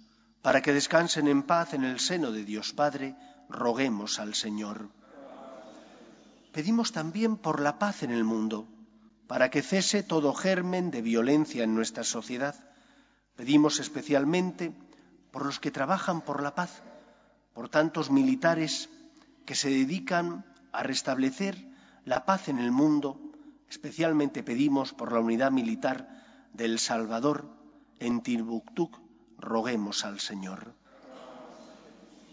para 0.43 0.61
que 0.61 0.73
descansen 0.73 1.27
en 1.27 1.43
paz 1.43 1.73
en 1.75 1.85
el 1.85 2.01
seno 2.01 2.31
de 2.31 2.45
Dios 2.45 2.73
Padre, 2.73 3.17
roguemos 3.49 4.19
al 4.19 4.35
Señor. 4.35 4.91
Pedimos 6.53 6.93
también 6.93 7.37
por 7.37 7.61
la 7.61 7.79
paz 7.79 8.03
en 8.03 8.11
el 8.11 8.25
mundo, 8.25 8.69
para 9.27 9.51
que 9.51 9.63
cese 9.63 10.03
todo 10.03 10.35
germen 10.35 10.91
de 10.91 11.01
violencia 11.01 11.65
en 11.65 11.75
nuestra 11.75 12.05
sociedad. 12.05 12.55
Pedimos 13.37 13.81
especialmente 13.81 14.75
por 15.31 15.47
los 15.47 15.59
que 15.59 15.71
trabajan 15.71 16.21
por 16.21 16.43
la 16.43 16.55
paz, 16.55 16.83
por 17.55 17.71
tantos 17.71 18.11
militares 18.11 18.91
que 19.47 19.55
se 19.55 19.71
dedican 19.71 20.45
a 20.73 20.83
restablecer 20.83 21.57
la 22.05 22.27
paz 22.27 22.49
en 22.49 22.59
el 22.59 22.71
mundo. 22.71 23.19
Especialmente 23.71 24.43
pedimos 24.43 24.93
por 24.93 25.13
la 25.13 25.21
unidad 25.21 25.51
militar 25.51 26.23
del 26.53 26.79
Salvador, 26.79 27.62
en 28.03 28.21
Timbuktu 28.21 28.91
roguemos 29.39 30.05
al 30.05 30.19
Señor. 30.21 30.75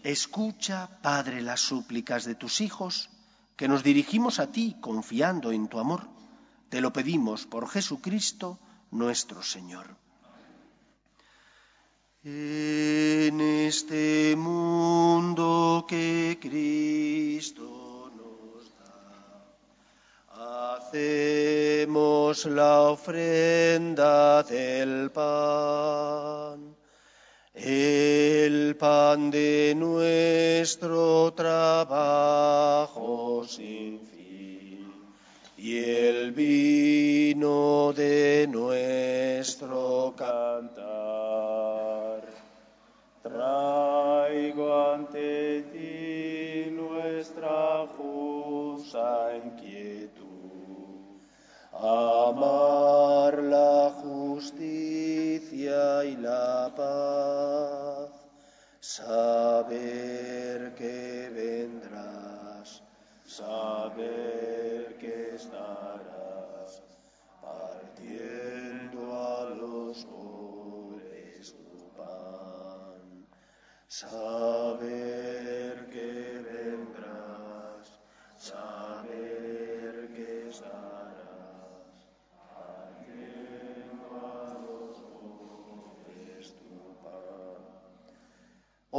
Escucha, 0.02 1.00
Padre, 1.02 1.42
las 1.42 1.60
súplicas 1.60 2.24
de 2.24 2.34
tus 2.34 2.60
hijos, 2.60 3.10
que 3.56 3.68
nos 3.68 3.82
dirigimos 3.82 4.40
a 4.40 4.50
ti 4.50 4.76
confiando 4.80 5.52
en 5.52 5.68
tu 5.68 5.78
amor. 5.78 6.08
Te 6.70 6.80
lo 6.80 6.92
pedimos 6.92 7.46
por 7.46 7.68
Jesucristo 7.68 8.58
nuestro 8.90 9.42
Señor. 9.42 9.96
En 12.22 13.40
este 13.40 14.34
mundo 14.36 15.86
que 15.88 16.38
Cristo 16.40 17.79
hacemos 20.40 22.46
la 22.46 22.82
ofrenda 22.82 24.42
del 24.42 25.10
pan 25.10 26.70
el 27.54 28.76
pan 28.76 29.30
de 29.30 29.74
nuestro 29.76 31.32
trabajo 31.34 33.44
sin 33.46 34.00
fin 34.00 34.90
y 35.58 35.78
el 35.78 36.32
vino 36.32 37.92
de 37.92 38.46
nuestro 38.48 40.14
cantar. 40.16 40.80
Traigo 43.22 44.92
ante 44.92 45.62
ti 45.64 46.70
nuestra 46.70 47.86
justa 47.98 49.36
inquietud, 49.36 50.29
amar 51.82 53.42
la 53.42 53.90
justicia 54.02 56.04
y 56.04 56.16
la 56.16 56.70
paz, 56.76 58.10
saber 58.80 60.74
que 60.74 61.30
vendrás, 61.34 62.82
saber 63.26 64.96
que 64.98 65.36
estarás 65.36 66.82
partiendo 67.40 69.16
a 69.16 69.44
los 69.50 70.04
pobres 70.04 71.54
tu 71.54 71.88
pan, 71.96 73.26
saber 73.88 74.69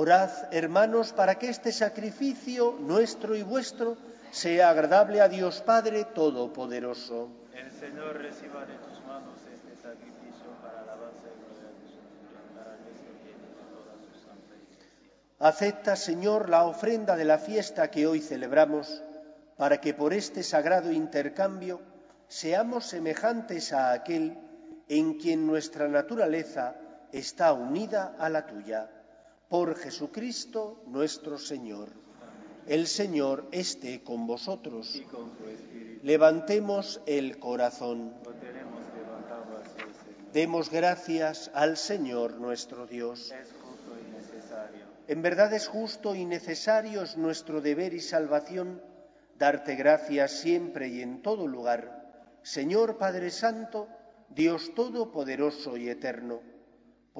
Orad, 0.01 0.31
hermanos, 0.51 1.13
para 1.13 1.35
que 1.35 1.47
este 1.47 1.71
sacrificio 1.71 2.75
nuestro 2.79 3.35
y 3.35 3.43
vuestro 3.43 3.97
sea 4.31 4.71
agradable 4.71 5.21
a 5.21 5.29
Dios 5.29 5.61
Padre 5.61 6.05
Todopoderoso. 6.05 7.29
El 7.53 7.69
Señor 7.69 8.17
reciba 8.17 8.65
de 8.65 8.73
tus 8.79 8.99
manos 9.05 9.37
este 9.53 9.75
sacrificio 9.79 10.49
para 10.59 10.81
alabanza 10.81 11.27
y 11.29 11.37
gloria 11.37 11.69
de 11.69 11.85
su 11.85 12.01
nombre, 12.01 12.49
para 12.55 12.77
y 12.81 13.27
de 13.29 13.45
toda 13.69 13.93
su 14.01 14.25
santa. 14.25 15.47
Acepta, 15.47 15.95
Señor, 15.95 16.49
la 16.49 16.63
ofrenda 16.63 17.15
de 17.15 17.25
la 17.25 17.37
fiesta 17.37 17.91
que 17.91 18.07
hoy 18.07 18.21
celebramos, 18.21 19.03
para 19.55 19.79
que 19.81 19.93
por 19.93 20.15
este 20.15 20.41
sagrado 20.41 20.91
intercambio 20.91 21.79
seamos 22.27 22.87
semejantes 22.87 23.71
a 23.71 23.91
aquel 23.91 24.35
en 24.87 25.19
quien 25.19 25.45
nuestra 25.45 25.87
naturaleza 25.87 26.73
está 27.11 27.53
unida 27.53 28.15
a 28.17 28.29
la 28.29 28.47
tuya. 28.47 28.89
Por 29.51 29.75
Jesucristo 29.75 30.81
nuestro 30.87 31.37
Señor. 31.37 31.89
El 32.67 32.87
Señor 32.87 33.49
esté 33.51 34.01
con 34.01 34.25
vosotros. 34.25 35.03
Levantemos 36.03 37.01
el 37.05 37.37
corazón. 37.37 38.13
Demos 40.31 40.71
gracias 40.71 41.51
al 41.53 41.75
Señor 41.75 42.39
nuestro 42.39 42.87
Dios. 42.87 43.33
En 45.09 45.21
verdad 45.21 45.53
es 45.53 45.67
justo 45.67 46.15
y 46.15 46.23
necesario 46.23 47.01
es 47.01 47.17
nuestro 47.17 47.59
deber 47.59 47.93
y 47.93 47.99
salvación 47.99 48.81
darte 49.37 49.75
gracias 49.75 50.31
siempre 50.31 50.87
y 50.87 51.01
en 51.01 51.21
todo 51.21 51.45
lugar, 51.45 52.09
Señor 52.41 52.97
Padre 52.97 53.29
Santo, 53.31 53.89
Dios 54.29 54.73
Todopoderoso 54.73 55.75
y 55.75 55.89
Eterno, 55.89 56.39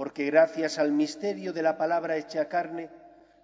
porque 0.02 0.26
gracias 0.26 0.80
al 0.80 0.92
misterio 0.94 1.54
de 1.54 1.62
la 1.62 1.78
palabra 1.78 2.18
hecha 2.18 2.50
carne, 2.50 2.90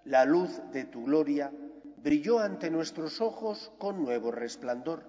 la 0.02 0.24
luz 0.24 0.60
de 0.72 0.82
tu 0.86 1.04
gloria 1.04 1.52
brilló 1.98 2.40
ante 2.40 2.68
nuestros 2.68 3.20
ojos 3.20 3.70
con 3.78 4.02
nuevo 4.02 4.32
resplandor, 4.32 5.04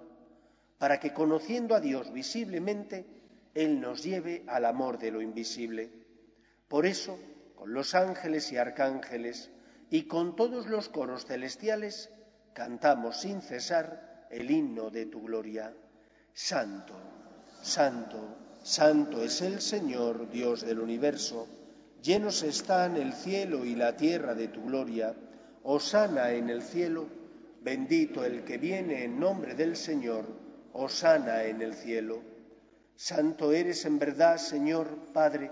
para 0.78 1.00
que 1.00 1.12
conociendo 1.12 1.74
a 1.74 1.80
Dios 1.80 2.12
visiblemente, 2.12 3.04
Él 3.52 3.80
nos 3.80 4.04
lleve 4.04 4.44
al 4.46 4.64
amor 4.64 5.00
de 5.00 5.10
lo 5.10 5.20
invisible. 5.20 5.90
Por 6.68 6.86
eso, 6.86 7.18
con 7.56 7.74
los 7.74 7.96
ángeles 7.96 8.52
y 8.52 8.56
arcángeles 8.56 9.50
y 9.90 10.04
con 10.04 10.36
todos 10.36 10.68
los 10.68 10.88
coros 10.88 11.26
celestiales, 11.26 12.10
cantamos 12.52 13.22
sin 13.22 13.42
cesar 13.42 14.28
el 14.30 14.52
himno 14.52 14.88
de 14.90 15.06
tu 15.06 15.20
gloria. 15.20 15.74
Santo, 16.32 16.94
santo, 17.60 18.49
santo 18.70 19.20
es 19.24 19.42
el 19.42 19.60
Señor, 19.60 20.30
Dios 20.30 20.60
del 20.60 20.78
universo. 20.78 21.48
Llenos 22.04 22.44
están 22.44 22.96
el 22.96 23.14
cielo 23.14 23.64
y 23.64 23.74
la 23.74 23.96
tierra 23.96 24.32
de 24.36 24.46
tu 24.46 24.62
gloria. 24.62 25.12
Osana 25.64 26.30
en 26.30 26.48
el 26.50 26.62
cielo, 26.62 27.08
bendito 27.62 28.24
el 28.24 28.44
que 28.44 28.58
viene 28.58 29.02
en 29.02 29.18
nombre 29.18 29.56
del 29.56 29.74
Señor. 29.74 30.24
Osana 30.72 31.42
en 31.42 31.62
el 31.62 31.74
cielo. 31.74 32.22
Santo 32.94 33.50
eres 33.50 33.84
en 33.86 33.98
verdad, 33.98 34.36
Señor 34.36 34.86
Padre, 35.12 35.50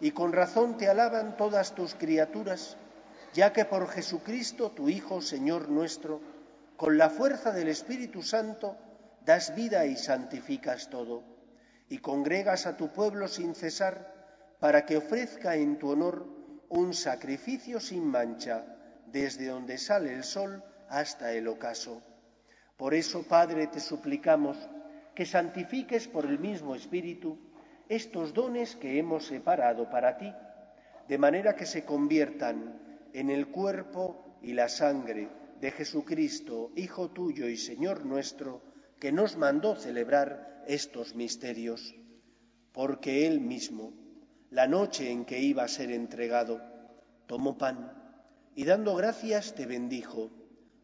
y 0.00 0.12
con 0.12 0.32
razón 0.32 0.78
te 0.78 0.88
alaban 0.88 1.36
todas 1.36 1.74
tus 1.74 1.94
criaturas, 1.94 2.78
ya 3.34 3.52
que 3.52 3.66
por 3.66 3.88
Jesucristo, 3.88 4.70
tu 4.70 4.88
Hijo, 4.88 5.20
Señor 5.20 5.68
nuestro, 5.68 6.22
con 6.78 6.96
la 6.96 7.10
fuerza 7.10 7.52
del 7.52 7.68
Espíritu 7.68 8.22
Santo, 8.22 8.74
das 9.22 9.54
vida 9.54 9.84
y 9.84 9.98
santificas 9.98 10.88
todo, 10.88 11.33
y 11.88 11.98
congregas 11.98 12.66
a 12.66 12.76
tu 12.76 12.92
pueblo 12.92 13.28
sin 13.28 13.54
cesar, 13.54 14.56
para 14.60 14.86
que 14.86 14.96
ofrezca 14.96 15.56
en 15.56 15.78
tu 15.78 15.90
honor 15.90 16.26
un 16.68 16.94
sacrificio 16.94 17.80
sin 17.80 18.06
mancha, 18.06 18.64
desde 19.06 19.46
donde 19.46 19.78
sale 19.78 20.12
el 20.12 20.24
sol 20.24 20.62
hasta 20.88 21.32
el 21.32 21.48
ocaso. 21.48 22.02
Por 22.76 22.94
eso, 22.94 23.22
Padre, 23.22 23.68
te 23.68 23.80
suplicamos 23.80 24.56
que 25.14 25.26
santifiques 25.26 26.08
por 26.08 26.26
el 26.26 26.38
mismo 26.38 26.74
Espíritu 26.74 27.38
estos 27.88 28.34
dones 28.34 28.74
que 28.76 28.98
hemos 28.98 29.26
separado 29.26 29.88
para 29.90 30.16
ti, 30.16 30.32
de 31.06 31.18
manera 31.18 31.54
que 31.54 31.66
se 31.66 31.84
conviertan 31.84 32.80
en 33.12 33.30
el 33.30 33.48
cuerpo 33.48 34.38
y 34.42 34.52
la 34.52 34.68
sangre 34.68 35.28
de 35.60 35.70
Jesucristo, 35.70 36.72
Hijo 36.74 37.10
tuyo 37.10 37.46
y 37.48 37.56
Señor 37.56 38.04
nuestro, 38.04 38.62
que 39.04 39.12
nos 39.12 39.36
mandó 39.36 39.76
celebrar 39.76 40.64
estos 40.66 41.14
misterios, 41.14 41.94
porque 42.72 43.26
Él 43.26 43.38
mismo, 43.38 43.92
la 44.48 44.66
noche 44.66 45.10
en 45.10 45.26
que 45.26 45.40
iba 45.40 45.62
a 45.62 45.68
ser 45.68 45.90
entregado, 45.90 46.62
tomó 47.26 47.58
pan 47.58 47.92
y 48.54 48.64
dando 48.64 48.96
gracias 48.96 49.54
te 49.54 49.66
bendijo, 49.66 50.30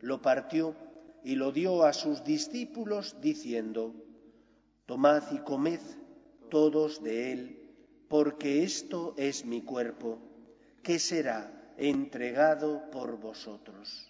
lo 0.00 0.20
partió 0.20 0.76
y 1.24 1.36
lo 1.36 1.50
dio 1.50 1.84
a 1.84 1.94
sus 1.94 2.22
discípulos 2.22 3.16
diciendo, 3.22 3.94
Tomad 4.84 5.22
y 5.32 5.38
comed 5.38 5.80
todos 6.50 7.02
de 7.02 7.32
él, 7.32 7.72
porque 8.06 8.64
esto 8.64 9.14
es 9.16 9.46
mi 9.46 9.62
cuerpo, 9.62 10.18
que 10.82 10.98
será 10.98 11.72
entregado 11.78 12.90
por 12.90 13.18
vosotros. 13.18 14.09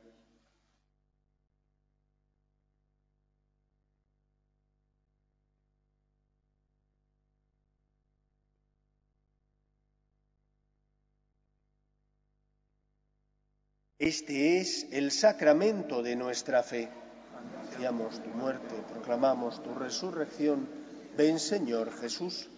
Este 14.01 14.57
es 14.57 14.87
el 14.89 15.11
sacramento 15.11 16.01
de 16.01 16.15
nuestra 16.15 16.63
fe. 16.63 16.89
Anunciamos 17.37 18.19
tu 18.23 18.31
muerte, 18.31 18.73
proclamamos 18.91 19.61
tu 19.61 19.75
resurrección. 19.75 20.67
Ven, 21.15 21.37
Señor 21.37 21.95
Jesús. 21.99 22.49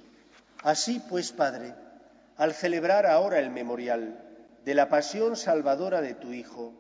Así 0.62 1.02
pues, 1.10 1.34
Padre, 1.34 1.74
al 2.38 2.54
celebrar 2.54 3.06
ahora 3.06 3.40
el 3.40 3.50
memorial 3.50 4.24
de 4.64 4.74
la 4.74 4.88
pasión 4.88 5.36
salvadora 5.36 6.00
de 6.00 6.14
tu 6.14 6.32
Hijo, 6.32 6.72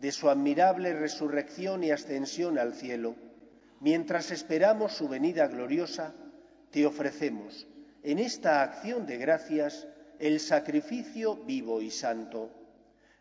de 0.00 0.10
su 0.12 0.30
admirable 0.30 0.94
resurrección 0.94 1.84
y 1.84 1.90
ascensión 1.90 2.58
al 2.58 2.72
cielo, 2.72 3.16
mientras 3.80 4.30
esperamos 4.30 4.92
su 4.92 5.10
venida 5.10 5.46
gloriosa, 5.46 6.14
te 6.70 6.86
ofrecemos 6.86 7.66
en 8.02 8.18
esta 8.18 8.62
acción 8.62 9.04
de 9.04 9.18
gracias 9.18 9.86
el 10.18 10.40
sacrificio 10.40 11.36
vivo 11.36 11.82
y 11.82 11.90
santo 11.90 12.50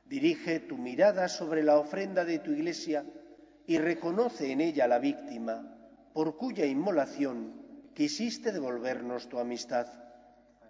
Dirige 0.05 0.59
tu 0.59 0.77
mirada 0.77 1.27
sobre 1.27 1.63
la 1.63 1.77
ofrenda 1.77 2.25
de 2.25 2.39
tu 2.39 2.51
iglesia 2.51 3.05
y 3.65 3.77
reconoce 3.77 4.51
en 4.51 4.61
ella 4.61 4.87
la 4.87 4.99
víctima 4.99 5.71
por 6.13 6.37
cuya 6.37 6.65
inmolación 6.65 7.91
quisiste 7.93 8.51
devolvernos 8.51 9.27
tu 9.27 9.39
amistad, 9.39 9.87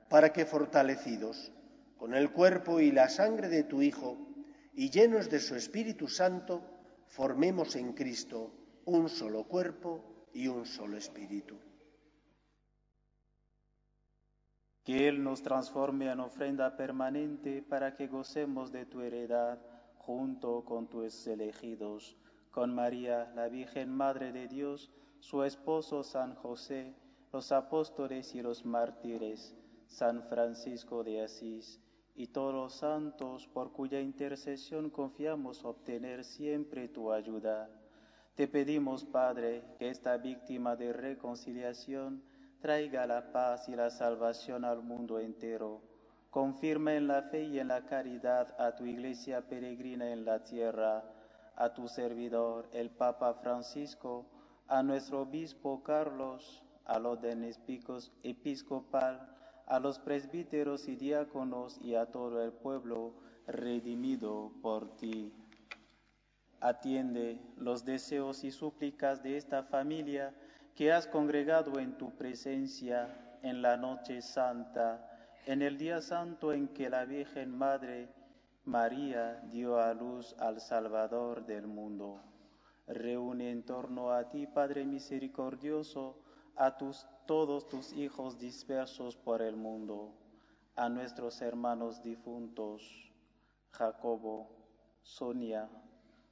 para 0.10 0.32
que 0.32 0.46
fortalecidos 0.46 1.52
con 1.98 2.14
el 2.14 2.32
cuerpo 2.32 2.80
y 2.80 2.92
la 2.92 3.10
sangre 3.10 3.50
de 3.50 3.64
tu 3.64 3.82
Hijo 3.82 4.18
y 4.74 4.90
llenos 4.90 5.30
de 5.30 5.40
su 5.40 5.56
Espíritu 5.56 6.08
Santo, 6.08 6.64
formemos 7.08 7.76
en 7.76 7.94
Cristo 7.94 8.54
un 8.86 9.10
solo 9.10 9.44
cuerpo 9.44 10.28
y 10.34 10.48
un 10.48 10.66
solo 10.66 10.98
espíritu. 10.98 11.58
Que 14.86 15.08
Él 15.08 15.24
nos 15.24 15.42
transforme 15.42 16.12
en 16.12 16.20
ofrenda 16.20 16.78
permanente 16.78 17.64
para 17.64 17.96
que 17.96 18.08
gocemos 18.08 18.72
de 18.72 18.86
tu 18.86 19.02
heredad 19.02 19.58
junto 19.98 20.64
con 20.64 20.88
tus 20.88 21.26
elegidos, 21.26 22.16
con 22.52 22.74
María, 22.74 23.34
la 23.36 23.50
Virgen 23.50 23.90
Madre 23.90 24.32
de 24.32 24.48
Dios, 24.48 24.92
su 25.20 25.44
esposo 25.44 26.04
San 26.04 26.36
José, 26.36 26.94
los 27.34 27.52
apóstoles 27.52 28.36
y 28.36 28.44
los 28.44 28.64
mártires, 28.64 29.56
San 29.88 30.22
Francisco 30.22 31.04
de 31.04 31.24
Asís, 31.24 31.82
y 32.16 32.28
todos 32.28 32.54
los 32.54 32.76
santos 32.76 33.48
por 33.48 33.72
cuya 33.72 34.00
intercesión 34.00 34.92
confiamos 34.92 35.66
obtener 35.66 36.24
siempre 36.24 36.88
tu 36.90 37.12
ayuda. 37.12 37.72
Te 38.36 38.48
pedimos, 38.48 39.04
Padre, 39.04 39.64
que 39.80 39.90
esta 39.90 40.16
víctima 40.18 40.76
de 40.76 40.94
reconciliación 40.94 42.22
traiga 42.66 43.06
la 43.06 43.32
paz 43.32 43.70
y 43.70 43.76
la 43.76 43.92
salvación 43.92 44.66
al 44.66 44.82
mundo 44.82 45.20
entero. 45.20 45.84
Confirma 46.32 46.96
en 46.96 47.06
la 47.06 47.22
fe 47.22 47.44
y 47.44 47.60
en 47.60 47.68
la 47.68 47.86
caridad 47.86 48.60
a 48.60 48.76
tu 48.76 48.88
iglesia 48.88 49.48
peregrina 49.48 50.12
en 50.12 50.26
la 50.26 50.44
tierra, 50.44 51.04
a 51.56 51.76
tu 51.76 51.88
servidor, 51.88 52.68
el 52.74 52.90
Papa 52.90 53.36
Francisco, 53.36 54.26
a 54.68 54.82
nuestro 54.82 55.22
obispo 55.22 55.84
Carlos, 55.84 56.64
a 56.86 56.98
los 56.98 57.20
episcopal, 57.24 58.12
episcopal, 58.24 59.36
a 59.68 59.80
los 59.80 60.00
presbíteros 60.00 60.88
y 60.88 60.96
diáconos 60.96 61.80
y 61.84 61.94
a 61.94 62.08
todo 62.08 62.44
el 62.44 62.52
pueblo 62.52 63.14
redimido 63.46 64.52
por 64.64 64.98
ti. 64.98 65.32
Atiende 66.62 67.40
los 67.58 67.86
deseos 67.86 68.44
y 68.44 68.50
súplicas 68.50 69.22
de 69.22 69.38
esta 69.38 69.62
familia 69.62 70.34
que 70.76 70.92
has 70.92 71.08
congregado 71.08 71.80
en 71.80 71.98
tu 71.98 72.12
presencia 72.18 73.40
en 73.42 73.62
la 73.62 73.78
noche 73.78 74.22
santa, 74.22 75.10
en 75.46 75.62
el 75.62 75.78
día 75.78 76.02
santo 76.02 76.52
en 76.52 76.68
que 76.68 76.90
la 76.90 77.06
Virgen 77.06 77.58
Madre 77.58 78.10
María 78.66 79.42
dio 79.50 79.80
a 79.80 79.94
luz 79.94 80.36
al 80.38 80.60
Salvador 80.60 81.46
del 81.46 81.68
mundo. 81.68 82.20
Reúne 82.88 83.52
en 83.52 83.64
torno 83.64 84.12
a 84.12 84.30
ti, 84.30 84.48
Padre 84.48 84.84
misericordioso, 84.84 86.20
a 86.58 86.76
tus, 86.76 87.08
todos 87.26 87.68
tus 87.70 87.94
hijos 87.94 88.38
dispersos 88.38 89.16
por 89.16 89.42
el 89.42 89.56
mundo, 89.56 90.14
a 90.76 90.90
nuestros 90.90 91.42
hermanos 91.42 92.04
difuntos, 92.04 93.14
Jacobo, 93.72 94.50
Sonia, 95.04 95.70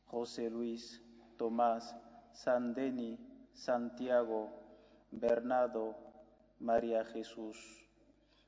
José 0.06 0.50
Luis, 0.50 1.02
Tomás, 1.38 1.96
Sandeni, 2.34 3.33
Santiago, 3.54 4.50
Bernardo, 5.12 5.96
María 6.60 7.06
Jesús. 7.06 7.58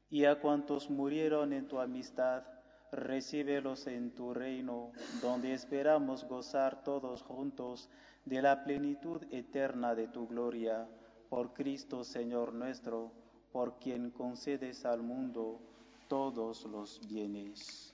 Y 0.10 0.26
a 0.26 0.40
cuantos 0.40 0.90
murieron 0.90 1.54
en 1.54 1.68
tu 1.68 1.80
amistad, 1.80 2.44
recíbelos 2.92 3.88
en 3.88 4.14
tu 4.16 4.34
reino, 4.34 4.92
donde 5.22 5.54
esperamos 5.54 6.26
gozar 6.26 6.84
todos 6.84 7.22
juntos 7.24 7.90
de 8.26 8.42
la 8.42 8.64
plenitud 8.64 9.24
eterna 9.32 9.96
de 9.96 10.08
tu 10.08 10.28
gloria, 10.28 10.88
por 11.30 11.54
Cristo 11.54 12.04
Señor 12.04 12.54
nuestro, 12.54 13.12
por 13.52 13.80
quien 13.80 14.12
concedes 14.12 14.86
al 14.86 15.02
mundo 15.02 15.60
todos 16.08 16.66
los 16.66 17.06
bienes. 17.08 17.94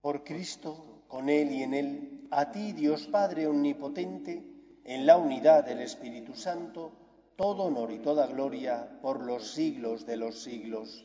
Por 0.00 0.22
Cristo, 0.22 0.95
con 1.08 1.28
Él 1.28 1.50
y 1.52 1.62
en 1.62 1.74
Él, 1.74 2.28
a 2.30 2.50
ti, 2.50 2.72
Dios 2.72 3.06
Padre 3.06 3.46
Omnipotente, 3.46 4.42
en 4.84 5.06
la 5.06 5.16
unidad 5.16 5.64
del 5.64 5.80
Espíritu 5.80 6.34
Santo, 6.34 6.92
todo 7.36 7.64
honor 7.64 7.90
y 7.92 7.98
toda 7.98 8.26
gloria 8.26 8.98
por 9.02 9.22
los 9.22 9.50
siglos 9.52 10.06
de 10.06 10.16
los 10.16 10.42
siglos. 10.42 11.04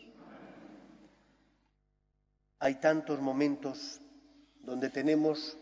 Hay 2.59 2.75
tantos 2.75 3.19
momentos 3.19 3.99
donde 4.61 4.89
tenemos 4.89 5.57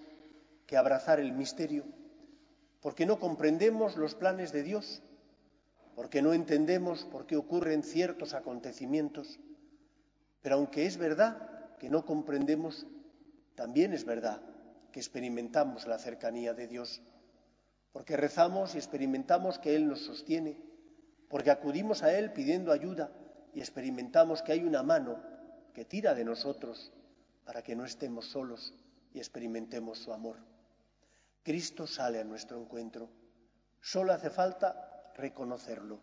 que 0.68 0.78
abrazar 0.78 1.20
el 1.20 1.32
misterio, 1.32 1.86
porque 2.82 3.06
no 3.06 3.20
comprendemos 3.20 3.98
los 3.98 4.16
planes 4.16 4.52
de 4.52 4.64
Dios, 4.64 5.02
porque 5.96 6.22
no 6.22 6.34
entendemos 6.34 7.06
por 7.06 7.26
qué 7.26 7.36
ocurren 7.36 7.84
ciertos 7.84 8.34
acontecimientos, 8.34 9.40
pero 10.42 10.56
aunque 10.56 10.86
es 10.86 10.98
verdad 10.98 11.78
que 11.80 11.90
no 11.90 12.06
comprendemos 12.06 12.86
también 13.60 13.92
es 13.92 14.06
verdad 14.06 14.42
que 14.94 15.02
experimentamos 15.02 15.86
la 15.86 16.00
cercanía 16.00 16.54
de 16.54 16.66
Dios, 16.66 17.02
porque 17.92 18.16
rezamos 18.16 18.74
y 18.74 18.78
experimentamos 18.78 19.60
que 19.60 19.76
Él 19.76 19.86
nos 19.86 20.00
sostiene, 20.00 20.56
porque 21.28 21.52
acudimos 21.52 22.02
a 22.02 22.18
Él 22.18 22.32
pidiendo 22.32 22.72
ayuda 22.72 23.12
y 23.54 23.60
experimentamos 23.60 24.44
que 24.44 24.54
hay 24.54 24.64
una 24.64 24.82
mano 24.82 25.22
que 25.74 25.84
tira 25.84 26.16
de 26.16 26.24
nosotros 26.24 26.94
para 27.44 27.62
que 27.62 27.76
no 27.76 27.84
estemos 27.84 28.28
solos 28.28 28.74
y 29.14 29.18
experimentemos 29.18 30.00
su 30.00 30.14
amor. 30.14 30.38
Cristo 31.44 31.86
sale 31.86 32.22
a 32.22 32.24
nuestro 32.24 32.62
encuentro. 32.62 33.10
Solo 33.82 34.14
hace 34.14 34.30
falta 34.30 35.12
reconocerlo, 35.18 36.00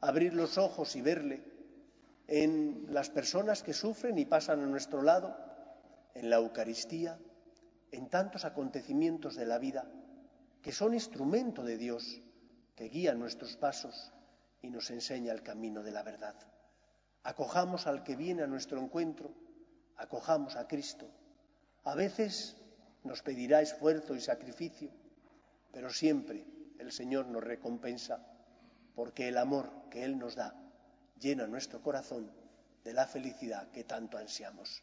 abrir 0.00 0.32
los 0.32 0.56
ojos 0.56 0.96
y 0.96 1.02
verle 1.02 1.44
en 2.28 2.86
las 2.88 3.10
personas 3.10 3.62
que 3.62 3.74
sufren 3.74 4.18
y 4.18 4.24
pasan 4.24 4.62
a 4.62 4.66
nuestro 4.66 5.02
lado 5.02 5.48
en 6.18 6.30
la 6.30 6.36
Eucaristía, 6.36 7.16
en 7.92 8.08
tantos 8.08 8.44
acontecimientos 8.44 9.36
de 9.36 9.46
la 9.46 9.58
vida 9.58 9.88
que 10.62 10.72
son 10.72 10.92
instrumento 10.94 11.62
de 11.62 11.78
Dios, 11.78 12.20
que 12.74 12.88
guía 12.88 13.14
nuestros 13.14 13.56
pasos 13.56 14.12
y 14.60 14.70
nos 14.70 14.90
enseña 14.90 15.32
el 15.32 15.44
camino 15.44 15.84
de 15.84 15.92
la 15.92 16.02
verdad. 16.02 16.34
Acojamos 17.22 17.86
al 17.86 18.02
que 18.02 18.16
viene 18.16 18.42
a 18.42 18.48
nuestro 18.48 18.80
encuentro, 18.80 19.32
acojamos 19.96 20.56
a 20.56 20.66
Cristo. 20.66 21.08
A 21.84 21.94
veces 21.94 22.56
nos 23.04 23.22
pedirá 23.22 23.62
esfuerzo 23.62 24.16
y 24.16 24.20
sacrificio, 24.20 24.90
pero 25.72 25.90
siempre 25.90 26.44
el 26.80 26.90
Señor 26.90 27.26
nos 27.26 27.44
recompensa 27.44 28.26
porque 28.96 29.28
el 29.28 29.38
amor 29.38 29.70
que 29.88 30.04
Él 30.04 30.18
nos 30.18 30.34
da 30.34 30.52
llena 31.20 31.46
nuestro 31.46 31.80
corazón 31.80 32.32
de 32.82 32.92
la 32.92 33.06
felicidad 33.06 33.70
que 33.70 33.84
tanto 33.84 34.18
ansiamos. 34.18 34.82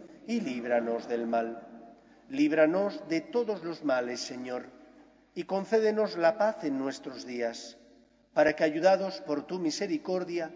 y 0.27 0.41
líbranos 0.41 1.07
del 1.07 1.27
mal. 1.27 1.67
Líbranos 2.29 3.07
de 3.09 3.21
todos 3.21 3.63
los 3.63 3.83
males, 3.83 4.19
Señor, 4.21 4.65
y 5.35 5.43
concédenos 5.43 6.17
la 6.17 6.37
paz 6.37 6.63
en 6.63 6.77
nuestros 6.77 7.25
días, 7.25 7.77
para 8.33 8.53
que, 8.55 8.63
ayudados 8.63 9.21
por 9.21 9.45
tu 9.45 9.59
misericordia, 9.59 10.51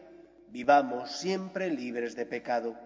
vivamos 0.50 1.12
siempre 1.12 1.70
libres 1.70 2.16
de 2.16 2.26
pecado 2.26 2.78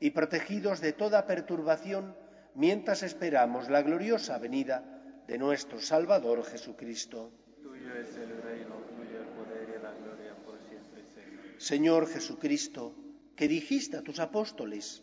y 0.00 0.10
protegidos 0.10 0.80
de 0.80 0.92
toda 0.92 1.26
perturbación 1.26 2.14
mientras 2.54 3.02
esperamos 3.02 3.70
la 3.70 3.82
gloriosa 3.82 4.38
venida 4.38 4.84
de 5.26 5.38
nuestro 5.38 5.80
Salvador 5.80 6.44
Jesucristo. 6.44 7.32
Tuyo 7.62 7.94
es 7.94 8.16
el 8.16 8.42
reino, 8.42 8.74
tuyo 8.96 9.20
el 9.20 9.28
poder 9.28 9.68
y 9.68 9.82
la 9.82 9.92
gloria 9.92 10.34
por 10.44 10.58
siempre, 10.68 11.02
Señor. 11.14 11.60
Señor 11.60 12.08
Jesucristo, 12.08 12.94
que 13.34 13.48
dijiste 13.48 13.96
a 13.96 14.02
tus 14.02 14.20
apóstoles, 14.20 15.02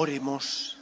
Oremos. 0.00 0.78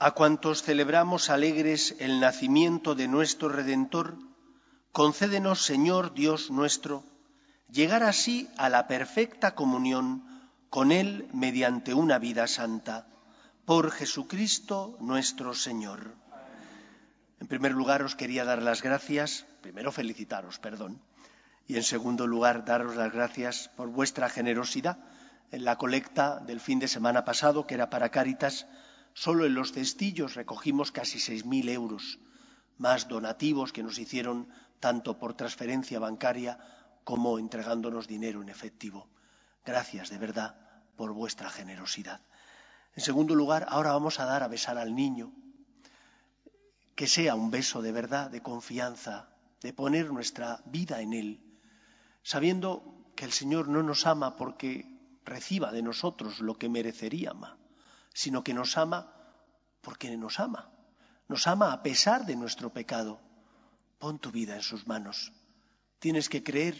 A 0.00 0.10
cuantos 0.10 0.64
celebramos 0.64 1.30
alegres 1.30 1.94
el 2.00 2.18
nacimiento 2.18 2.96
de 2.96 3.06
nuestro 3.06 3.48
Redentor, 3.48 4.18
concédenos, 4.90 5.62
Señor 5.62 6.14
Dios 6.14 6.50
nuestro, 6.50 7.04
llegar 7.70 8.02
así 8.02 8.50
a 8.56 8.68
la 8.68 8.88
perfecta 8.88 9.54
comunión 9.54 10.26
con 10.68 10.90
Él 10.90 11.28
mediante 11.32 11.94
una 11.94 12.18
vida 12.18 12.48
santa, 12.48 13.06
por 13.64 13.92
Jesucristo 13.92 14.96
nuestro 14.98 15.54
Señor. 15.54 16.16
En 17.38 17.46
primer 17.46 17.70
lugar, 17.70 18.02
os 18.02 18.16
quería 18.16 18.44
dar 18.44 18.64
las 18.64 18.82
gracias, 18.82 19.46
primero 19.62 19.92
felicitaros, 19.92 20.58
perdón, 20.58 21.00
y 21.68 21.76
en 21.76 21.84
segundo 21.84 22.26
lugar, 22.26 22.64
daros 22.64 22.96
las 22.96 23.12
gracias 23.12 23.70
por 23.76 23.90
vuestra 23.90 24.28
generosidad 24.28 24.98
en 25.50 25.64
la 25.64 25.76
colecta 25.76 26.40
del 26.40 26.60
fin 26.60 26.78
de 26.78 26.88
semana 26.88 27.24
pasado, 27.24 27.66
que 27.66 27.74
era 27.74 27.90
para 27.90 28.10
Cáritas, 28.10 28.66
solo 29.14 29.46
en 29.46 29.54
los 29.54 29.72
cestillos 29.72 30.34
recogimos 30.34 30.92
casi 30.92 31.18
seis 31.18 31.44
mil 31.44 31.68
euros, 31.68 32.18
más 32.78 33.08
donativos 33.08 33.72
que 33.72 33.82
nos 33.82 33.98
hicieron 33.98 34.48
tanto 34.80 35.18
por 35.18 35.34
transferencia 35.34 35.98
bancaria 35.98 36.58
como 37.04 37.38
entregándonos 37.38 38.08
dinero 38.08 38.42
en 38.42 38.48
efectivo. 38.48 39.08
Gracias 39.64 40.10
de 40.10 40.18
verdad 40.18 40.56
por 40.96 41.12
vuestra 41.12 41.50
generosidad. 41.50 42.20
En 42.94 43.02
segundo 43.02 43.34
lugar, 43.34 43.66
ahora 43.68 43.92
vamos 43.92 44.20
a 44.20 44.24
dar 44.24 44.42
a 44.42 44.48
besar 44.48 44.78
al 44.78 44.94
niño, 44.94 45.32
que 46.94 47.06
sea 47.06 47.34
un 47.34 47.50
beso 47.50 47.82
de 47.82 47.92
verdad, 47.92 48.30
de 48.30 48.42
confianza, 48.42 49.28
de 49.60 49.72
poner 49.72 50.10
nuestra 50.10 50.62
vida 50.64 51.00
en 51.00 51.12
él, 51.12 51.60
sabiendo 52.22 53.04
que 53.14 53.24
el 53.24 53.32
Señor 53.32 53.68
no 53.68 53.82
nos 53.82 54.06
ama 54.06 54.36
porque 54.36 54.95
reciba 55.26 55.72
de 55.72 55.82
nosotros 55.82 56.40
lo 56.40 56.56
que 56.56 56.68
merecería 56.70 57.32
sino 58.14 58.42
que 58.42 58.54
nos 58.54 58.78
ama 58.78 59.12
porque 59.82 60.16
nos 60.16 60.40
ama. 60.40 60.72
Nos 61.28 61.46
ama 61.46 61.72
a 61.72 61.82
pesar 61.82 62.24
de 62.24 62.34
nuestro 62.34 62.72
pecado. 62.72 63.20
Pon 63.98 64.18
tu 64.18 64.30
vida 64.30 64.54
en 64.54 64.62
sus 64.62 64.86
manos. 64.86 65.32
Tienes 65.98 66.30
que 66.30 66.42
creer 66.42 66.76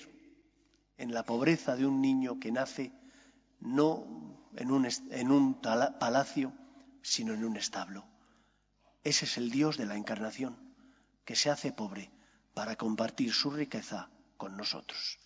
en 0.96 1.12
la 1.12 1.24
pobreza 1.24 1.76
de 1.76 1.84
un 1.84 2.00
niño 2.00 2.40
que 2.40 2.52
nace 2.52 2.92
no 3.60 4.06
en 4.56 4.70
un, 4.70 4.88
en 5.10 5.30
un 5.30 5.60
palacio, 5.60 6.52
sino 7.02 7.34
en 7.34 7.44
un 7.44 7.56
establo. 7.58 8.06
Ese 9.04 9.26
es 9.26 9.36
el 9.36 9.50
Dios 9.50 9.76
de 9.76 9.86
la 9.86 9.96
encarnación, 9.96 10.56
que 11.26 11.36
se 11.36 11.50
hace 11.50 11.72
pobre 11.72 12.10
para 12.54 12.76
compartir 12.76 13.34
su 13.34 13.50
riqueza 13.50 14.08
con 14.38 14.56
nosotros. 14.56 15.18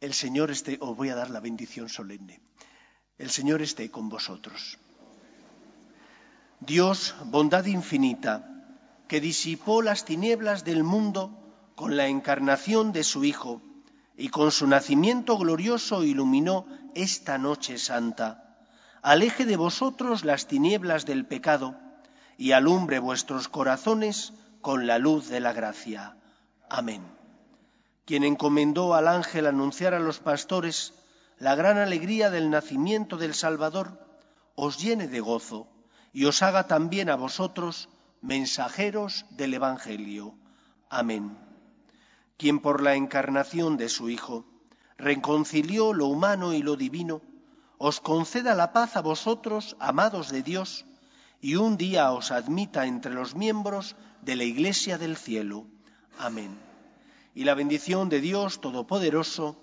El 0.00 0.14
Señor 0.14 0.52
esté, 0.52 0.78
os 0.80 0.96
voy 0.96 1.08
a 1.08 1.16
dar 1.16 1.30
la 1.30 1.40
bendición 1.40 1.88
solemne. 1.88 2.40
El 3.18 3.30
Señor 3.30 3.62
esté 3.62 3.90
con 3.90 4.08
vosotros. 4.08 4.78
Dios, 6.60 7.16
bondad 7.24 7.64
infinita, 7.66 8.48
que 9.08 9.20
disipó 9.20 9.82
las 9.82 10.04
tinieblas 10.04 10.64
del 10.64 10.84
mundo 10.84 11.36
con 11.74 11.96
la 11.96 12.06
encarnación 12.06 12.92
de 12.92 13.02
su 13.02 13.24
Hijo 13.24 13.60
y 14.16 14.28
con 14.28 14.52
su 14.52 14.68
nacimiento 14.68 15.36
glorioso 15.36 16.04
iluminó 16.04 16.66
esta 16.94 17.36
noche 17.38 17.78
santa, 17.78 18.56
aleje 19.02 19.46
de 19.46 19.56
vosotros 19.56 20.24
las 20.24 20.46
tinieblas 20.46 21.06
del 21.06 21.26
pecado 21.26 21.76
y 22.36 22.52
alumbre 22.52 23.00
vuestros 23.00 23.48
corazones 23.48 24.32
con 24.60 24.86
la 24.86 24.98
luz 24.98 25.28
de 25.28 25.40
la 25.40 25.52
gracia. 25.52 26.16
Amén 26.68 27.17
quien 28.08 28.24
encomendó 28.24 28.94
al 28.94 29.06
ángel 29.06 29.46
anunciar 29.46 29.92
a 29.92 29.98
los 29.98 30.18
pastores 30.18 30.94
la 31.38 31.54
gran 31.54 31.76
alegría 31.76 32.30
del 32.30 32.48
nacimiento 32.48 33.18
del 33.18 33.34
Salvador, 33.34 34.00
os 34.54 34.78
llene 34.78 35.08
de 35.08 35.20
gozo 35.20 35.68
y 36.14 36.24
os 36.24 36.42
haga 36.42 36.66
también 36.66 37.10
a 37.10 37.16
vosotros 37.16 37.90
mensajeros 38.22 39.26
del 39.28 39.52
Evangelio. 39.52 40.34
Amén. 40.88 41.36
Quien 42.38 42.60
por 42.60 42.82
la 42.82 42.94
encarnación 42.94 43.76
de 43.76 43.90
su 43.90 44.08
Hijo 44.08 44.46
reconcilió 44.96 45.92
lo 45.92 46.06
humano 46.06 46.54
y 46.54 46.62
lo 46.62 46.76
divino, 46.76 47.20
os 47.76 48.00
conceda 48.00 48.54
la 48.54 48.72
paz 48.72 48.96
a 48.96 49.02
vosotros, 49.02 49.76
amados 49.80 50.30
de 50.30 50.42
Dios, 50.42 50.86
y 51.42 51.56
un 51.56 51.76
día 51.76 52.10
os 52.12 52.30
admita 52.30 52.86
entre 52.86 53.12
los 53.12 53.34
miembros 53.34 53.96
de 54.22 54.34
la 54.34 54.44
Iglesia 54.44 54.96
del 54.96 55.18
cielo. 55.18 55.66
Amén 56.18 56.67
y 57.38 57.44
la 57.44 57.54
bendición 57.54 58.08
de 58.08 58.20
Dios 58.20 58.60
Todopoderoso, 58.60 59.56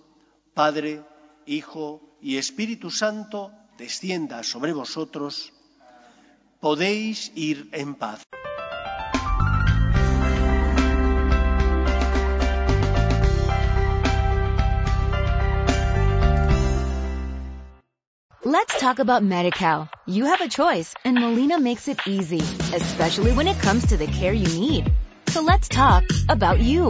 Padre, 0.54 1.04
Hijo 1.46 2.18
y 2.22 2.38
Espíritu 2.38 2.90
Santo, 2.90 3.52
descienda 3.78 4.44
sobre 4.44 4.72
vosotros. 4.72 5.52
Podéis 6.62 7.34
ir 7.36 7.68
en 7.74 7.96
paz. 7.96 8.24
Let's 18.46 18.80
talk 18.80 19.00
about 19.00 19.22
MediCal. 19.22 19.90
You 20.08 20.28
have 20.28 20.40
a 20.40 20.48
choice 20.48 20.94
and 21.04 21.20
Molina 21.20 21.60
makes 21.60 21.90
it 21.90 22.00
easy, 22.08 22.40
especially 22.74 23.34
when 23.34 23.50
it 23.50 23.60
comes 23.60 23.88
to 23.88 23.98
the 23.98 24.08
care 24.08 24.32
you 24.32 24.48
need. 24.62 24.90
So 25.28 25.42
let's 25.42 25.68
talk 25.68 26.06
about 26.30 26.62
you 26.62 26.90